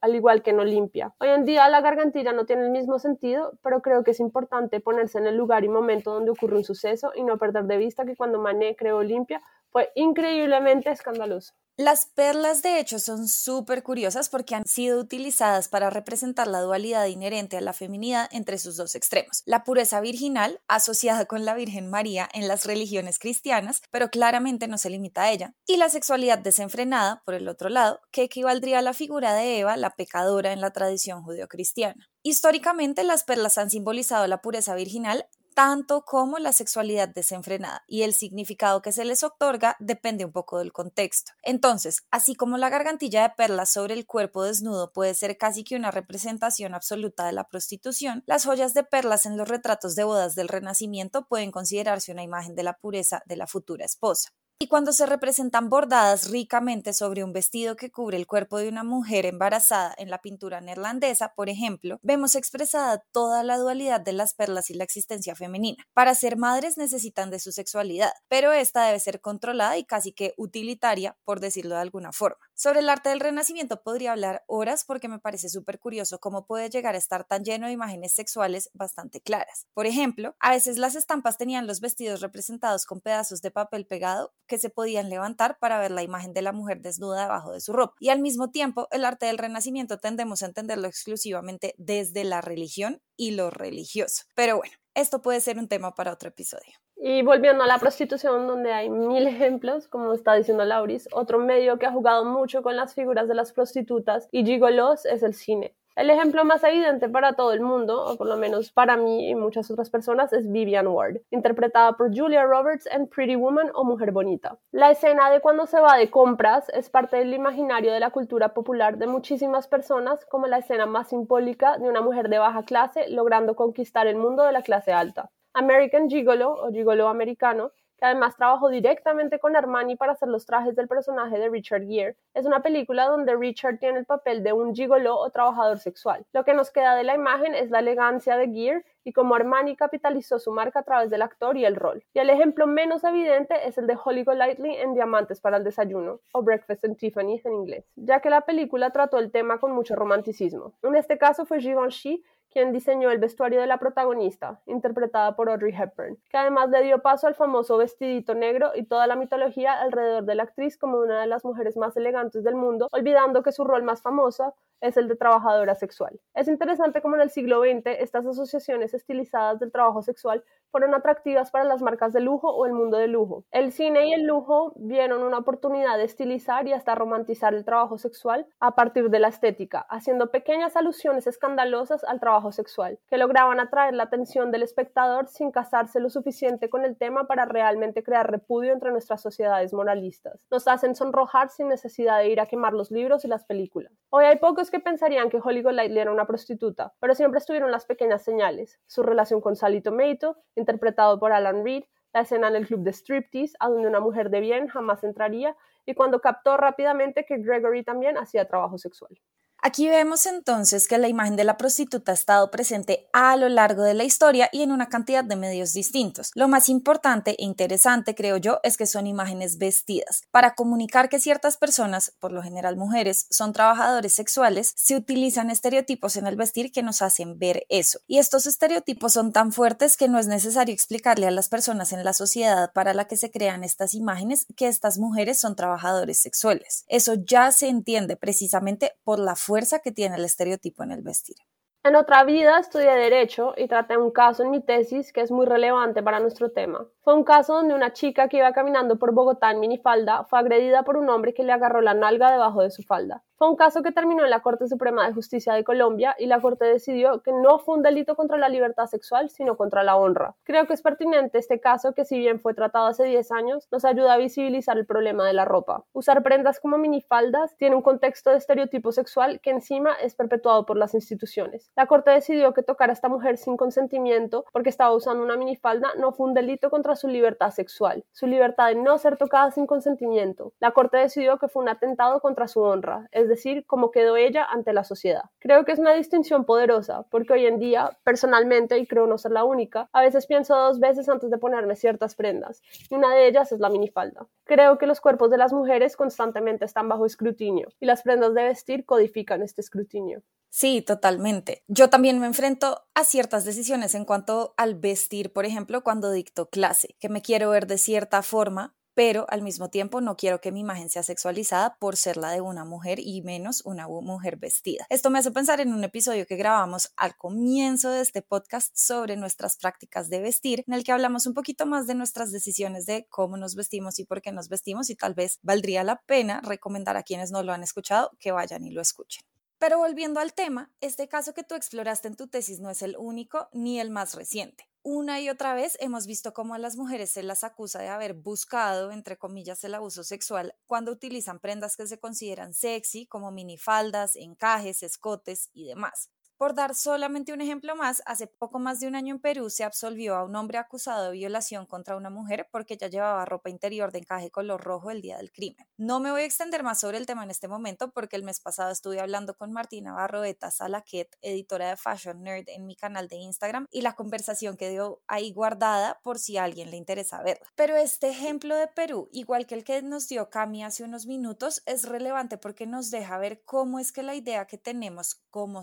al 0.00 0.14
igual 0.14 0.42
que 0.42 0.50
en 0.50 0.60
Olimpia. 0.60 1.12
Hoy 1.18 1.28
en 1.28 1.44
día 1.44 1.68
la 1.68 1.80
gargantilla 1.80 2.32
no 2.32 2.46
tiene 2.46 2.62
el 2.62 2.70
mismo 2.70 2.98
sentido, 2.98 3.52
pero 3.62 3.82
creo 3.82 4.04
que 4.04 4.12
es 4.12 4.20
importante 4.20 4.80
ponerse 4.80 5.18
en 5.18 5.26
el 5.26 5.36
lugar 5.36 5.64
y 5.64 5.68
momento 5.68 6.12
donde 6.12 6.30
ocurre 6.30 6.56
un 6.56 6.64
suceso 6.64 7.12
y 7.14 7.24
no 7.24 7.38
perder 7.38 7.64
de 7.64 7.76
vista 7.76 8.04
que 8.04 8.16
cuando 8.16 8.38
Manet 8.38 8.76
creó 8.78 8.98
Olimpia 8.98 9.42
fue 9.70 9.90
increíblemente 9.94 10.90
escandaloso. 10.90 11.54
Las 11.80 12.04
perlas, 12.04 12.60
de 12.60 12.78
hecho, 12.78 12.98
son 12.98 13.26
súper 13.26 13.82
curiosas 13.82 14.28
porque 14.28 14.54
han 14.54 14.66
sido 14.66 15.00
utilizadas 15.00 15.68
para 15.68 15.88
representar 15.88 16.46
la 16.46 16.60
dualidad 16.60 17.06
inherente 17.06 17.56
a 17.56 17.62
la 17.62 17.72
feminidad 17.72 18.28
entre 18.32 18.58
sus 18.58 18.76
dos 18.76 18.94
extremos. 18.94 19.42
La 19.46 19.64
pureza 19.64 19.98
virginal, 20.02 20.60
asociada 20.68 21.24
con 21.24 21.46
la 21.46 21.54
Virgen 21.54 21.88
María 21.88 22.28
en 22.34 22.48
las 22.48 22.66
religiones 22.66 23.18
cristianas, 23.18 23.80
pero 23.90 24.10
claramente 24.10 24.68
no 24.68 24.76
se 24.76 24.90
limita 24.90 25.22
a 25.22 25.32
ella, 25.32 25.54
y 25.66 25.78
la 25.78 25.88
sexualidad 25.88 26.38
desenfrenada, 26.38 27.22
por 27.24 27.32
el 27.32 27.48
otro 27.48 27.70
lado, 27.70 28.02
que 28.10 28.24
equivaldría 28.24 28.80
a 28.80 28.82
la 28.82 28.92
figura 28.92 29.32
de 29.32 29.60
Eva, 29.60 29.78
la 29.78 29.94
pecadora 29.96 30.52
en 30.52 30.60
la 30.60 30.72
tradición 30.72 31.22
judeocristiana. 31.22 32.10
Históricamente, 32.22 33.04
las 33.04 33.24
perlas 33.24 33.56
han 33.56 33.70
simbolizado 33.70 34.26
la 34.26 34.42
pureza 34.42 34.74
virginal 34.74 35.26
tanto 35.54 36.04
como 36.04 36.38
la 36.38 36.52
sexualidad 36.52 37.08
desenfrenada 37.08 37.82
y 37.86 38.02
el 38.02 38.14
significado 38.14 38.82
que 38.82 38.92
se 38.92 39.04
les 39.04 39.22
otorga 39.22 39.76
depende 39.78 40.24
un 40.24 40.32
poco 40.32 40.58
del 40.58 40.72
contexto. 40.72 41.32
Entonces, 41.42 42.02
así 42.10 42.34
como 42.34 42.58
la 42.58 42.68
gargantilla 42.68 43.22
de 43.22 43.34
perlas 43.34 43.70
sobre 43.70 43.94
el 43.94 44.06
cuerpo 44.06 44.44
desnudo 44.44 44.92
puede 44.92 45.14
ser 45.14 45.36
casi 45.36 45.64
que 45.64 45.76
una 45.76 45.90
representación 45.90 46.74
absoluta 46.74 47.26
de 47.26 47.32
la 47.32 47.44
prostitución, 47.44 48.22
las 48.26 48.44
joyas 48.44 48.74
de 48.74 48.84
perlas 48.84 49.26
en 49.26 49.36
los 49.36 49.48
retratos 49.48 49.94
de 49.94 50.04
bodas 50.04 50.34
del 50.34 50.48
Renacimiento 50.48 51.26
pueden 51.26 51.50
considerarse 51.50 52.12
una 52.12 52.22
imagen 52.22 52.54
de 52.54 52.62
la 52.62 52.74
pureza 52.74 53.22
de 53.26 53.36
la 53.36 53.46
futura 53.46 53.84
esposa. 53.84 54.30
Y 54.62 54.66
cuando 54.66 54.92
se 54.92 55.06
representan 55.06 55.70
bordadas 55.70 56.30
ricamente 56.30 56.92
sobre 56.92 57.24
un 57.24 57.32
vestido 57.32 57.76
que 57.76 57.90
cubre 57.90 58.18
el 58.18 58.26
cuerpo 58.26 58.58
de 58.58 58.68
una 58.68 58.84
mujer 58.84 59.24
embarazada 59.24 59.94
en 59.96 60.10
la 60.10 60.20
pintura 60.20 60.60
neerlandesa, 60.60 61.32
por 61.34 61.48
ejemplo, 61.48 61.98
vemos 62.02 62.34
expresada 62.34 63.02
toda 63.10 63.42
la 63.42 63.56
dualidad 63.56 64.02
de 64.02 64.12
las 64.12 64.34
perlas 64.34 64.68
y 64.68 64.74
la 64.74 64.84
existencia 64.84 65.34
femenina. 65.34 65.82
Para 65.94 66.14
ser 66.14 66.36
madres 66.36 66.76
necesitan 66.76 67.30
de 67.30 67.38
su 67.38 67.52
sexualidad, 67.52 68.12
pero 68.28 68.52
esta 68.52 68.84
debe 68.84 69.00
ser 69.00 69.22
controlada 69.22 69.78
y 69.78 69.86
casi 69.86 70.12
que 70.12 70.34
utilitaria, 70.36 71.16
por 71.24 71.40
decirlo 71.40 71.76
de 71.76 71.80
alguna 71.80 72.12
forma. 72.12 72.49
Sobre 72.62 72.80
el 72.80 72.90
arte 72.90 73.08
del 73.08 73.20
Renacimiento 73.20 73.82
podría 73.82 74.12
hablar 74.12 74.44
horas 74.46 74.84
porque 74.84 75.08
me 75.08 75.18
parece 75.18 75.48
súper 75.48 75.78
curioso 75.78 76.18
cómo 76.20 76.44
puede 76.44 76.68
llegar 76.68 76.94
a 76.94 76.98
estar 76.98 77.26
tan 77.26 77.42
lleno 77.42 77.66
de 77.66 77.72
imágenes 77.72 78.12
sexuales 78.12 78.68
bastante 78.74 79.22
claras. 79.22 79.66
Por 79.72 79.86
ejemplo, 79.86 80.36
a 80.40 80.50
veces 80.50 80.76
las 80.76 80.94
estampas 80.94 81.38
tenían 81.38 81.66
los 81.66 81.80
vestidos 81.80 82.20
representados 82.20 82.84
con 82.84 83.00
pedazos 83.00 83.40
de 83.40 83.50
papel 83.50 83.86
pegado 83.86 84.34
que 84.46 84.58
se 84.58 84.68
podían 84.68 85.08
levantar 85.08 85.56
para 85.58 85.78
ver 85.78 85.90
la 85.90 86.02
imagen 86.02 86.34
de 86.34 86.42
la 86.42 86.52
mujer 86.52 86.82
desnuda 86.82 87.22
debajo 87.22 87.50
de 87.50 87.62
su 87.62 87.72
ropa. 87.72 87.94
Y 87.98 88.10
al 88.10 88.20
mismo 88.20 88.50
tiempo, 88.50 88.88
el 88.90 89.06
arte 89.06 89.24
del 89.24 89.38
Renacimiento 89.38 89.96
tendemos 89.96 90.42
a 90.42 90.46
entenderlo 90.46 90.86
exclusivamente 90.86 91.74
desde 91.78 92.24
la 92.24 92.42
religión 92.42 93.00
y 93.16 93.30
lo 93.30 93.48
religioso. 93.48 94.24
Pero 94.34 94.58
bueno, 94.58 94.74
esto 94.92 95.22
puede 95.22 95.40
ser 95.40 95.58
un 95.58 95.68
tema 95.68 95.94
para 95.94 96.12
otro 96.12 96.28
episodio. 96.28 96.74
Y 97.02 97.22
volviendo 97.22 97.64
a 97.64 97.66
la 97.66 97.78
prostitución, 97.78 98.46
donde 98.46 98.74
hay 98.74 98.90
mil 98.90 99.26
ejemplos, 99.26 99.88
como 99.88 100.12
está 100.12 100.34
diciendo 100.34 100.66
Lauris, 100.66 101.08
otro 101.12 101.38
medio 101.38 101.78
que 101.78 101.86
ha 101.86 101.92
jugado 101.92 102.26
mucho 102.26 102.62
con 102.62 102.76
las 102.76 102.94
figuras 102.94 103.26
de 103.26 103.34
las 103.34 103.54
prostitutas 103.54 104.28
y 104.30 104.44
gigolos 104.44 105.06
es 105.06 105.22
el 105.22 105.32
cine. 105.32 105.74
El 105.96 106.10
ejemplo 106.10 106.44
más 106.44 106.62
evidente 106.62 107.08
para 107.08 107.32
todo 107.32 107.54
el 107.54 107.62
mundo, 107.62 108.04
o 108.04 108.18
por 108.18 108.26
lo 108.26 108.36
menos 108.36 108.70
para 108.70 108.98
mí 108.98 109.30
y 109.30 109.34
muchas 109.34 109.70
otras 109.70 109.88
personas, 109.88 110.34
es 110.34 110.52
Vivian 110.52 110.88
Ward, 110.88 111.22
interpretada 111.30 111.94
por 111.96 112.14
Julia 112.14 112.44
Roberts 112.44 112.86
en 112.92 113.06
Pretty 113.06 113.34
Woman 113.34 113.70
o 113.72 113.82
Mujer 113.84 114.12
Bonita. 114.12 114.58
La 114.70 114.90
escena 114.90 115.30
de 115.30 115.40
cuando 115.40 115.64
se 115.64 115.80
va 115.80 115.96
de 115.96 116.10
compras 116.10 116.68
es 116.74 116.90
parte 116.90 117.16
del 117.16 117.32
imaginario 117.32 117.94
de 117.94 118.00
la 118.00 118.10
cultura 118.10 118.52
popular 118.52 118.98
de 118.98 119.06
muchísimas 119.06 119.68
personas 119.68 120.26
como 120.26 120.48
la 120.48 120.58
escena 120.58 120.84
más 120.84 121.08
simbólica 121.08 121.78
de 121.78 121.88
una 121.88 122.02
mujer 122.02 122.28
de 122.28 122.38
baja 122.38 122.62
clase 122.62 123.08
logrando 123.08 123.56
conquistar 123.56 124.06
el 124.06 124.16
mundo 124.16 124.42
de 124.42 124.52
la 124.52 124.60
clase 124.60 124.92
alta. 124.92 125.30
American 125.60 126.08
Gigolo 126.08 126.52
o 126.52 126.72
Gigolo 126.72 127.08
americano 127.08 127.72
que 128.00 128.06
además 128.06 128.34
trabajó 128.34 128.70
directamente 128.70 129.38
con 129.38 129.54
Armani 129.54 129.94
para 129.94 130.12
hacer 130.12 130.28
los 130.28 130.46
trajes 130.46 130.74
del 130.74 130.88
personaje 130.88 131.38
de 131.38 131.50
Richard 131.50 131.86
Gere. 131.86 132.16
Es 132.32 132.46
una 132.46 132.62
película 132.62 133.04
donde 133.04 133.36
Richard 133.36 133.78
tiene 133.78 133.98
el 133.98 134.06
papel 134.06 134.42
de 134.42 134.54
un 134.54 134.74
gigolo 134.74 135.18
o 135.18 135.28
trabajador 135.28 135.78
sexual. 135.78 136.24
Lo 136.32 136.42
que 136.42 136.54
nos 136.54 136.70
queda 136.70 136.96
de 136.96 137.04
la 137.04 137.14
imagen 137.14 137.54
es 137.54 137.70
la 137.70 137.80
elegancia 137.80 138.38
de 138.38 138.48
Gere 138.48 138.86
y 139.04 139.12
cómo 139.12 139.34
Armani 139.34 139.76
capitalizó 139.76 140.38
su 140.38 140.50
marca 140.50 140.80
a 140.80 140.82
través 140.82 141.10
del 141.10 141.20
actor 141.20 141.58
y 141.58 141.66
el 141.66 141.76
rol. 141.76 142.02
Y 142.14 142.20
el 142.20 142.30
ejemplo 142.30 142.66
menos 142.66 143.04
evidente 143.04 143.54
es 143.66 143.76
el 143.76 143.86
de 143.86 143.98
Holly 144.02 144.24
Golightly 144.24 144.76
en 144.76 144.94
Diamantes 144.94 145.42
para 145.42 145.58
el 145.58 145.64
desayuno, 145.64 146.20
o 146.32 146.42
Breakfast 146.42 146.86
and 146.86 146.96
Tiffany's 146.96 147.44
en 147.44 147.52
inglés, 147.52 147.84
ya 147.96 148.20
que 148.20 148.30
la 148.30 148.42
película 148.42 148.90
trató 148.90 149.18
el 149.18 149.30
tema 149.30 149.58
con 149.58 149.72
mucho 149.72 149.94
romanticismo. 149.94 150.72
En 150.82 150.96
este 150.96 151.18
caso 151.18 151.44
fue 151.44 151.60
Givenchy 151.60 152.24
quien 152.50 152.72
diseñó 152.72 153.10
el 153.10 153.18
vestuario 153.18 153.60
de 153.60 153.66
la 153.66 153.78
protagonista, 153.78 154.60
interpretada 154.66 155.36
por 155.36 155.48
Audrey 155.48 155.72
Hepburn, 155.72 156.18
que 156.28 156.36
además 156.36 156.70
le 156.70 156.82
dio 156.82 157.00
paso 157.00 157.26
al 157.26 157.34
famoso 157.34 157.76
vestidito 157.76 158.34
negro 158.34 158.72
y 158.74 158.84
toda 158.84 159.06
la 159.06 159.16
mitología 159.16 159.80
alrededor 159.80 160.24
de 160.24 160.34
la 160.34 160.42
actriz 160.42 160.76
como 160.76 160.98
una 160.98 161.20
de 161.20 161.26
las 161.26 161.44
mujeres 161.44 161.76
más 161.76 161.96
elegantes 161.96 162.44
del 162.44 162.56
mundo, 162.56 162.88
olvidando 162.92 163.42
que 163.42 163.52
su 163.52 163.64
rol 163.64 163.82
más 163.82 164.02
famoso 164.02 164.54
es 164.80 164.96
el 164.96 165.08
de 165.08 165.16
trabajadora 165.16 165.74
sexual. 165.74 166.20
Es 166.34 166.48
interesante 166.48 167.02
cómo 167.02 167.16
en 167.16 167.22
el 167.22 167.30
siglo 167.30 167.60
XX 167.60 167.86
estas 168.00 168.26
asociaciones 168.26 168.94
estilizadas 168.94 169.60
del 169.60 169.72
trabajo 169.72 170.02
sexual 170.02 170.44
fueron 170.70 170.94
atractivas 170.94 171.50
para 171.50 171.64
las 171.64 171.82
marcas 171.82 172.12
de 172.12 172.20
lujo 172.20 172.48
o 172.48 172.66
el 172.66 172.72
mundo 172.72 172.96
del 172.96 173.12
lujo. 173.12 173.44
El 173.50 173.72
cine 173.72 174.08
y 174.08 174.12
el 174.12 174.24
lujo 174.24 174.72
vieron 174.76 175.22
una 175.22 175.38
oportunidad 175.38 175.98
de 175.98 176.04
estilizar 176.04 176.66
y 176.68 176.72
hasta 176.72 176.94
romantizar 176.94 177.54
el 177.54 177.64
trabajo 177.64 177.98
sexual 177.98 178.46
a 178.60 178.74
partir 178.74 179.10
de 179.10 179.18
la 179.18 179.28
estética, 179.28 179.80
haciendo 179.90 180.30
pequeñas 180.30 180.76
alusiones 180.76 181.26
escandalosas 181.26 182.04
al 182.04 182.20
trabajo 182.20 182.52
sexual, 182.52 182.98
que 183.08 183.18
lograban 183.18 183.60
atraer 183.60 183.94
la 183.94 184.04
atención 184.04 184.52
del 184.52 184.62
espectador 184.62 185.26
sin 185.28 185.50
casarse 185.50 186.00
lo 186.00 186.10
suficiente 186.10 186.70
con 186.70 186.84
el 186.84 186.96
tema 186.96 187.26
para 187.26 187.44
realmente 187.44 188.02
crear 188.02 188.30
repudio 188.30 188.72
entre 188.72 188.92
nuestras 188.92 189.20
sociedades 189.20 189.72
moralistas. 189.72 190.46
Nos 190.50 190.68
hacen 190.68 190.94
sonrojar 190.94 191.50
sin 191.50 191.68
necesidad 191.68 192.18
de 192.18 192.28
ir 192.28 192.40
a 192.40 192.46
quemar 192.46 192.72
los 192.72 192.90
libros 192.90 193.24
y 193.24 193.28
las 193.28 193.44
películas. 193.44 193.92
Hoy 194.10 194.24
hay 194.24 194.38
pocos 194.38 194.69
que 194.70 194.80
pensarían 194.80 195.30
que 195.30 195.40
Holly 195.42 195.62
Golightly 195.62 195.98
era 195.98 196.12
una 196.12 196.26
prostituta, 196.26 196.94
pero 197.00 197.14
siempre 197.14 197.38
estuvieron 197.38 197.70
las 197.70 197.86
pequeñas 197.86 198.22
señales, 198.22 198.80
su 198.86 199.02
relación 199.02 199.40
con 199.40 199.56
Sally 199.56 199.82
Tomato, 199.82 200.36
interpretado 200.54 201.18
por 201.18 201.32
Alan 201.32 201.64
Reed, 201.64 201.84
la 202.12 202.22
escena 202.22 202.48
en 202.48 202.56
el 202.56 202.66
club 202.66 202.82
de 202.82 202.92
striptease, 202.92 203.54
a 203.60 203.68
donde 203.68 203.88
una 203.88 204.00
mujer 204.00 204.30
de 204.30 204.40
bien 204.40 204.66
jamás 204.68 205.04
entraría, 205.04 205.56
y 205.86 205.94
cuando 205.94 206.20
captó 206.20 206.56
rápidamente 206.56 207.24
que 207.24 207.38
Gregory 207.38 207.84
también 207.84 208.16
hacía 208.16 208.46
trabajo 208.46 208.78
sexual. 208.78 209.20
Aquí 209.62 209.88
vemos 209.90 210.24
entonces 210.24 210.88
que 210.88 210.96
la 210.96 211.08
imagen 211.08 211.36
de 211.36 211.44
la 211.44 211.58
prostituta 211.58 212.12
ha 212.12 212.14
estado 212.14 212.50
presente 212.50 213.08
a 213.12 213.36
lo 213.36 213.50
largo 213.50 213.82
de 213.82 213.92
la 213.92 214.04
historia 214.04 214.48
y 214.52 214.62
en 214.62 214.72
una 214.72 214.88
cantidad 214.88 215.22
de 215.22 215.36
medios 215.36 215.74
distintos. 215.74 216.30
Lo 216.34 216.48
más 216.48 216.70
importante 216.70 217.32
e 217.32 217.44
interesante, 217.44 218.14
creo 218.14 218.38
yo, 218.38 218.60
es 218.62 218.78
que 218.78 218.86
son 218.86 219.06
imágenes 219.06 219.58
vestidas. 219.58 220.22
Para 220.30 220.54
comunicar 220.54 221.10
que 221.10 221.20
ciertas 221.20 221.58
personas, 221.58 222.14
por 222.20 222.32
lo 222.32 222.42
general 222.42 222.78
mujeres, 222.78 223.26
son 223.28 223.52
trabajadores 223.52 224.14
sexuales, 224.14 224.72
se 224.76 224.96
utilizan 224.96 225.50
estereotipos 225.50 226.16
en 226.16 226.26
el 226.26 226.36
vestir 226.36 226.72
que 226.72 226.82
nos 226.82 227.02
hacen 227.02 227.38
ver 227.38 227.66
eso. 227.68 228.00
Y 228.06 228.16
estos 228.16 228.46
estereotipos 228.46 229.12
son 229.12 229.30
tan 229.30 229.52
fuertes 229.52 229.98
que 229.98 230.08
no 230.08 230.18
es 230.18 230.26
necesario 230.26 230.72
explicarle 230.72 231.26
a 231.26 231.30
las 231.30 231.50
personas 231.50 231.92
en 231.92 232.02
la 232.02 232.14
sociedad 232.14 232.72
para 232.72 232.94
la 232.94 233.06
que 233.06 233.18
se 233.18 233.30
crean 233.30 233.62
estas 233.62 233.92
imágenes 233.92 234.46
que 234.56 234.68
estas 234.68 234.96
mujeres 234.96 235.38
son 235.38 235.54
trabajadores 235.54 236.18
sexuales. 236.18 236.84
Eso 236.88 237.12
ya 237.14 237.52
se 237.52 237.68
entiende 237.68 238.16
precisamente 238.16 238.92
por 239.04 239.18
la 239.18 239.36
que 239.82 239.92
tiene 239.92 240.16
el 240.16 240.24
estereotipo 240.24 240.82
en 240.82 240.92
el 240.92 241.02
vestir. 241.02 241.36
En 241.82 241.96
otra 241.96 242.24
vida 242.24 242.58
estudié 242.58 242.94
Derecho 242.94 243.54
y 243.56 243.66
traté 243.66 243.96
un 243.96 244.10
caso 244.10 244.42
en 244.42 244.50
mi 244.50 244.60
tesis 244.62 245.14
que 245.14 245.22
es 245.22 245.30
muy 245.30 245.46
relevante 245.46 246.02
para 246.02 246.20
nuestro 246.20 246.50
tema. 246.50 246.86
Fue 247.00 247.14
un 247.14 247.24
caso 247.24 247.54
donde 247.54 247.74
una 247.74 247.94
chica 247.94 248.28
que 248.28 248.36
iba 248.36 248.52
caminando 248.52 248.98
por 248.98 249.14
Bogotá 249.14 249.50
en 249.50 249.60
minifalda 249.60 250.24
fue 250.24 250.38
agredida 250.38 250.82
por 250.82 250.98
un 250.98 251.08
hombre 251.08 251.32
que 251.32 251.42
le 251.42 251.52
agarró 251.52 251.80
la 251.80 251.94
nalga 251.94 252.30
debajo 252.30 252.62
de 252.62 252.70
su 252.70 252.82
falda. 252.82 253.24
Fue 253.40 253.48
un 253.48 253.56
caso 253.56 253.82
que 253.82 253.90
terminó 253.90 254.22
en 254.22 254.28
la 254.28 254.40
Corte 254.40 254.68
Suprema 254.68 255.06
de 255.06 255.14
Justicia 255.14 255.54
de 255.54 255.64
Colombia 255.64 256.14
y 256.18 256.26
la 256.26 256.42
Corte 256.42 256.66
decidió 256.66 257.22
que 257.22 257.32
no 257.32 257.58
fue 257.58 257.74
un 257.74 257.82
delito 257.82 258.14
contra 258.14 258.36
la 258.36 258.50
libertad 258.50 258.84
sexual, 258.84 259.30
sino 259.30 259.56
contra 259.56 259.82
la 259.82 259.96
honra. 259.96 260.36
Creo 260.44 260.66
que 260.66 260.74
es 260.74 260.82
pertinente 260.82 261.38
este 261.38 261.58
caso 261.58 261.94
que 261.94 262.04
si 262.04 262.18
bien 262.18 262.38
fue 262.38 262.52
tratado 262.52 262.88
hace 262.88 263.04
10 263.04 263.32
años, 263.32 263.66
nos 263.72 263.86
ayuda 263.86 264.12
a 264.12 264.18
visibilizar 264.18 264.76
el 264.76 264.84
problema 264.84 265.26
de 265.26 265.32
la 265.32 265.46
ropa. 265.46 265.86
Usar 265.94 266.22
prendas 266.22 266.60
como 266.60 266.76
minifaldas 266.76 267.56
tiene 267.56 267.76
un 267.76 267.80
contexto 267.80 268.28
de 268.28 268.36
estereotipo 268.36 268.92
sexual 268.92 269.40
que 269.40 269.48
encima 269.48 269.94
es 269.94 270.14
perpetuado 270.14 270.66
por 270.66 270.76
las 270.76 270.92
instituciones. 270.92 271.72
La 271.76 271.86
Corte 271.86 272.10
decidió 272.10 272.52
que 272.52 272.62
tocar 272.62 272.90
a 272.90 272.92
esta 272.92 273.08
mujer 273.08 273.38
sin 273.38 273.56
consentimiento 273.56 274.44
porque 274.52 274.68
estaba 274.68 274.94
usando 274.94 275.24
una 275.24 275.38
minifalda 275.38 275.88
no 275.96 276.12
fue 276.12 276.26
un 276.26 276.34
delito 276.34 276.68
contra 276.68 276.94
su 276.94 277.08
libertad 277.08 277.52
sexual, 277.52 278.04
su 278.12 278.26
libertad 278.26 278.68
de 278.68 278.74
no 278.74 278.98
ser 278.98 279.16
tocada 279.16 279.50
sin 279.50 279.66
consentimiento. 279.66 280.52
La 280.60 280.72
Corte 280.72 280.98
decidió 280.98 281.38
que 281.38 281.48
fue 281.48 281.62
un 281.62 281.70
atentado 281.70 282.20
contra 282.20 282.46
su 282.46 282.60
honra, 282.60 283.08
decir, 283.30 283.64
cómo 283.66 283.90
quedó 283.90 284.18
ella 284.18 284.44
ante 284.44 284.74
la 284.74 284.84
sociedad. 284.84 285.22
Creo 285.38 285.64
que 285.64 285.72
es 285.72 285.78
una 285.78 285.94
distinción 285.94 286.44
poderosa, 286.44 287.04
porque 287.10 287.32
hoy 287.32 287.46
en 287.46 287.58
día, 287.58 287.98
personalmente, 288.04 288.76
y 288.78 288.86
creo 288.86 289.06
no 289.06 289.16
ser 289.16 289.32
la 289.32 289.44
única, 289.44 289.88
a 289.92 290.02
veces 290.02 290.26
pienso 290.26 290.54
dos 290.54 290.78
veces 290.80 291.08
antes 291.08 291.30
de 291.30 291.38
ponerme 291.38 291.76
ciertas 291.76 292.14
prendas, 292.14 292.60
y 292.90 292.94
una 292.94 293.14
de 293.14 293.26
ellas 293.26 293.52
es 293.52 293.60
la 293.60 293.70
minifalda. 293.70 294.26
Creo 294.44 294.76
que 294.76 294.86
los 294.86 295.00
cuerpos 295.00 295.30
de 295.30 295.38
las 295.38 295.54
mujeres 295.54 295.96
constantemente 295.96 296.66
están 296.66 296.88
bajo 296.88 297.06
escrutinio, 297.06 297.68
y 297.80 297.86
las 297.86 298.02
prendas 298.02 298.34
de 298.34 298.44
vestir 298.44 298.84
codifican 298.84 299.42
este 299.42 299.62
escrutinio. 299.62 300.22
Sí, 300.52 300.82
totalmente. 300.82 301.62
Yo 301.68 301.90
también 301.90 302.18
me 302.18 302.26
enfrento 302.26 302.82
a 302.94 303.04
ciertas 303.04 303.44
decisiones 303.44 303.94
en 303.94 304.04
cuanto 304.04 304.52
al 304.56 304.74
vestir, 304.74 305.32
por 305.32 305.46
ejemplo, 305.46 305.84
cuando 305.84 306.10
dicto 306.10 306.50
clase, 306.50 306.96
que 306.98 307.08
me 307.08 307.22
quiero 307.22 307.50
ver 307.50 307.68
de 307.68 307.78
cierta 307.78 308.22
forma 308.22 308.74
pero 308.94 309.26
al 309.28 309.42
mismo 309.42 309.70
tiempo 309.70 310.00
no 310.00 310.16
quiero 310.16 310.40
que 310.40 310.52
mi 310.52 310.60
imagen 310.60 310.90
sea 310.90 311.02
sexualizada 311.02 311.76
por 311.78 311.96
ser 311.96 312.16
la 312.16 312.30
de 312.30 312.40
una 312.40 312.64
mujer 312.64 313.00
y 313.00 313.22
menos 313.22 313.62
una 313.64 313.88
mujer 313.88 314.36
vestida. 314.36 314.86
Esto 314.88 315.10
me 315.10 315.18
hace 315.18 315.30
pensar 315.30 315.60
en 315.60 315.72
un 315.72 315.84
episodio 315.84 316.26
que 316.26 316.36
grabamos 316.36 316.92
al 316.96 317.16
comienzo 317.16 317.90
de 317.90 318.02
este 318.02 318.22
podcast 318.22 318.76
sobre 318.76 319.16
nuestras 319.16 319.56
prácticas 319.56 320.08
de 320.08 320.20
vestir, 320.20 320.64
en 320.66 320.74
el 320.74 320.84
que 320.84 320.92
hablamos 320.92 321.26
un 321.26 321.34
poquito 321.34 321.66
más 321.66 321.86
de 321.86 321.94
nuestras 321.94 322.32
decisiones 322.32 322.86
de 322.86 323.06
cómo 323.08 323.36
nos 323.36 323.54
vestimos 323.54 323.98
y 323.98 324.04
por 324.04 324.22
qué 324.22 324.32
nos 324.32 324.48
vestimos 324.48 324.90
y 324.90 324.96
tal 324.96 325.14
vez 325.14 325.38
valdría 325.42 325.84
la 325.84 326.02
pena 326.02 326.40
recomendar 326.40 326.96
a 326.96 327.02
quienes 327.02 327.30
no 327.30 327.42
lo 327.42 327.52
han 327.52 327.62
escuchado 327.62 328.10
que 328.18 328.32
vayan 328.32 328.64
y 328.64 328.70
lo 328.70 328.80
escuchen. 328.80 329.22
Pero 329.58 329.76
volviendo 329.76 330.20
al 330.20 330.32
tema, 330.32 330.72
este 330.80 331.06
caso 331.06 331.34
que 331.34 331.44
tú 331.44 331.54
exploraste 331.54 332.08
en 332.08 332.16
tu 332.16 332.28
tesis 332.28 332.60
no 332.60 332.70
es 332.70 332.80
el 332.80 332.96
único 332.96 333.50
ni 333.52 333.78
el 333.78 333.90
más 333.90 334.14
reciente. 334.14 334.69
Una 334.82 335.20
y 335.20 335.28
otra 335.30 335.54
vez 335.54 335.76
hemos 335.80 336.06
visto 336.06 336.32
cómo 336.34 336.54
a 336.54 336.58
las 336.58 336.76
mujeres 336.76 337.10
se 337.10 337.22
las 337.22 337.44
acusa 337.44 337.80
de 337.80 337.88
haber 337.88 338.14
buscado, 338.14 338.92
entre 338.92 339.16
comillas, 339.18 339.62
el 339.64 339.74
abuso 339.74 340.04
sexual 340.04 340.54
cuando 340.66 340.90
utilizan 340.92 341.38
prendas 341.38 341.76
que 341.76 341.86
se 341.86 341.98
consideran 341.98 342.52
sexy, 342.54 343.06
como 343.06 343.30
minifaldas, 343.30 344.16
encajes, 344.16 344.82
escotes 344.82 345.48
y 345.52 345.66
demás. 345.66 346.10
Por 346.40 346.54
dar 346.54 346.74
solamente 346.74 347.34
un 347.34 347.42
ejemplo 347.42 347.76
más, 347.76 348.02
hace 348.06 348.26
poco 348.26 348.58
más 348.58 348.80
de 348.80 348.86
un 348.86 348.94
año 348.94 349.14
en 349.14 349.20
Perú 349.20 349.50
se 349.50 349.62
absolvió 349.62 350.16
a 350.16 350.24
un 350.24 350.34
hombre 350.36 350.56
acusado 350.56 351.04
de 351.04 351.10
violación 351.10 351.66
contra 351.66 351.98
una 351.98 352.08
mujer 352.08 352.48
porque 352.50 352.72
ella 352.72 352.86
llevaba 352.86 353.26
ropa 353.26 353.50
interior 353.50 353.92
de 353.92 353.98
encaje 353.98 354.30
color 354.30 354.64
rojo 354.64 354.90
el 354.90 355.02
día 355.02 355.18
del 355.18 355.32
crimen. 355.32 355.66
No 355.76 356.00
me 356.00 356.10
voy 356.10 356.22
a 356.22 356.24
extender 356.24 356.62
más 356.62 356.80
sobre 356.80 356.96
el 356.96 357.04
tema 357.04 357.24
en 357.24 357.30
este 357.30 357.46
momento 357.46 357.90
porque 357.92 358.16
el 358.16 358.22
mes 358.22 358.40
pasado 358.40 358.70
estuve 358.70 359.00
hablando 359.00 359.34
con 359.34 359.52
Martina 359.52 359.92
Barroeta 359.92 360.50
Salaquet, 360.50 361.14
editora 361.20 361.68
de 361.68 361.76
Fashion 361.76 362.22
Nerd 362.22 362.44
en 362.46 362.64
mi 362.64 362.74
canal 362.74 363.08
de 363.08 363.16
Instagram, 363.16 363.66
y 363.70 363.82
la 363.82 363.92
conversación 363.92 364.56
quedó 364.56 365.02
ahí 365.08 365.34
guardada 365.34 366.00
por 366.02 366.18
si 366.18 366.38
a 366.38 366.44
alguien 366.44 366.70
le 366.70 366.78
interesa 366.78 367.22
verla. 367.22 367.46
Pero 367.54 367.76
este 367.76 368.08
ejemplo 368.08 368.56
de 368.56 368.66
Perú, 368.66 369.10
igual 369.12 369.46
que 369.46 369.56
el 369.56 369.64
que 369.64 369.82
nos 369.82 370.08
dio 370.08 370.30
Cami 370.30 370.64
hace 370.64 370.84
unos 370.84 371.04
minutos, 371.04 371.62
es 371.66 371.86
relevante 371.86 372.38
porque 372.38 372.66
nos 372.66 372.90
deja 372.90 373.18
ver 373.18 373.42
cómo 373.44 373.78
es 373.78 373.92
que 373.92 374.02
la 374.02 374.14
idea 374.14 374.46
que 374.46 374.56
tenemos 374.56 375.20
como 375.28 375.62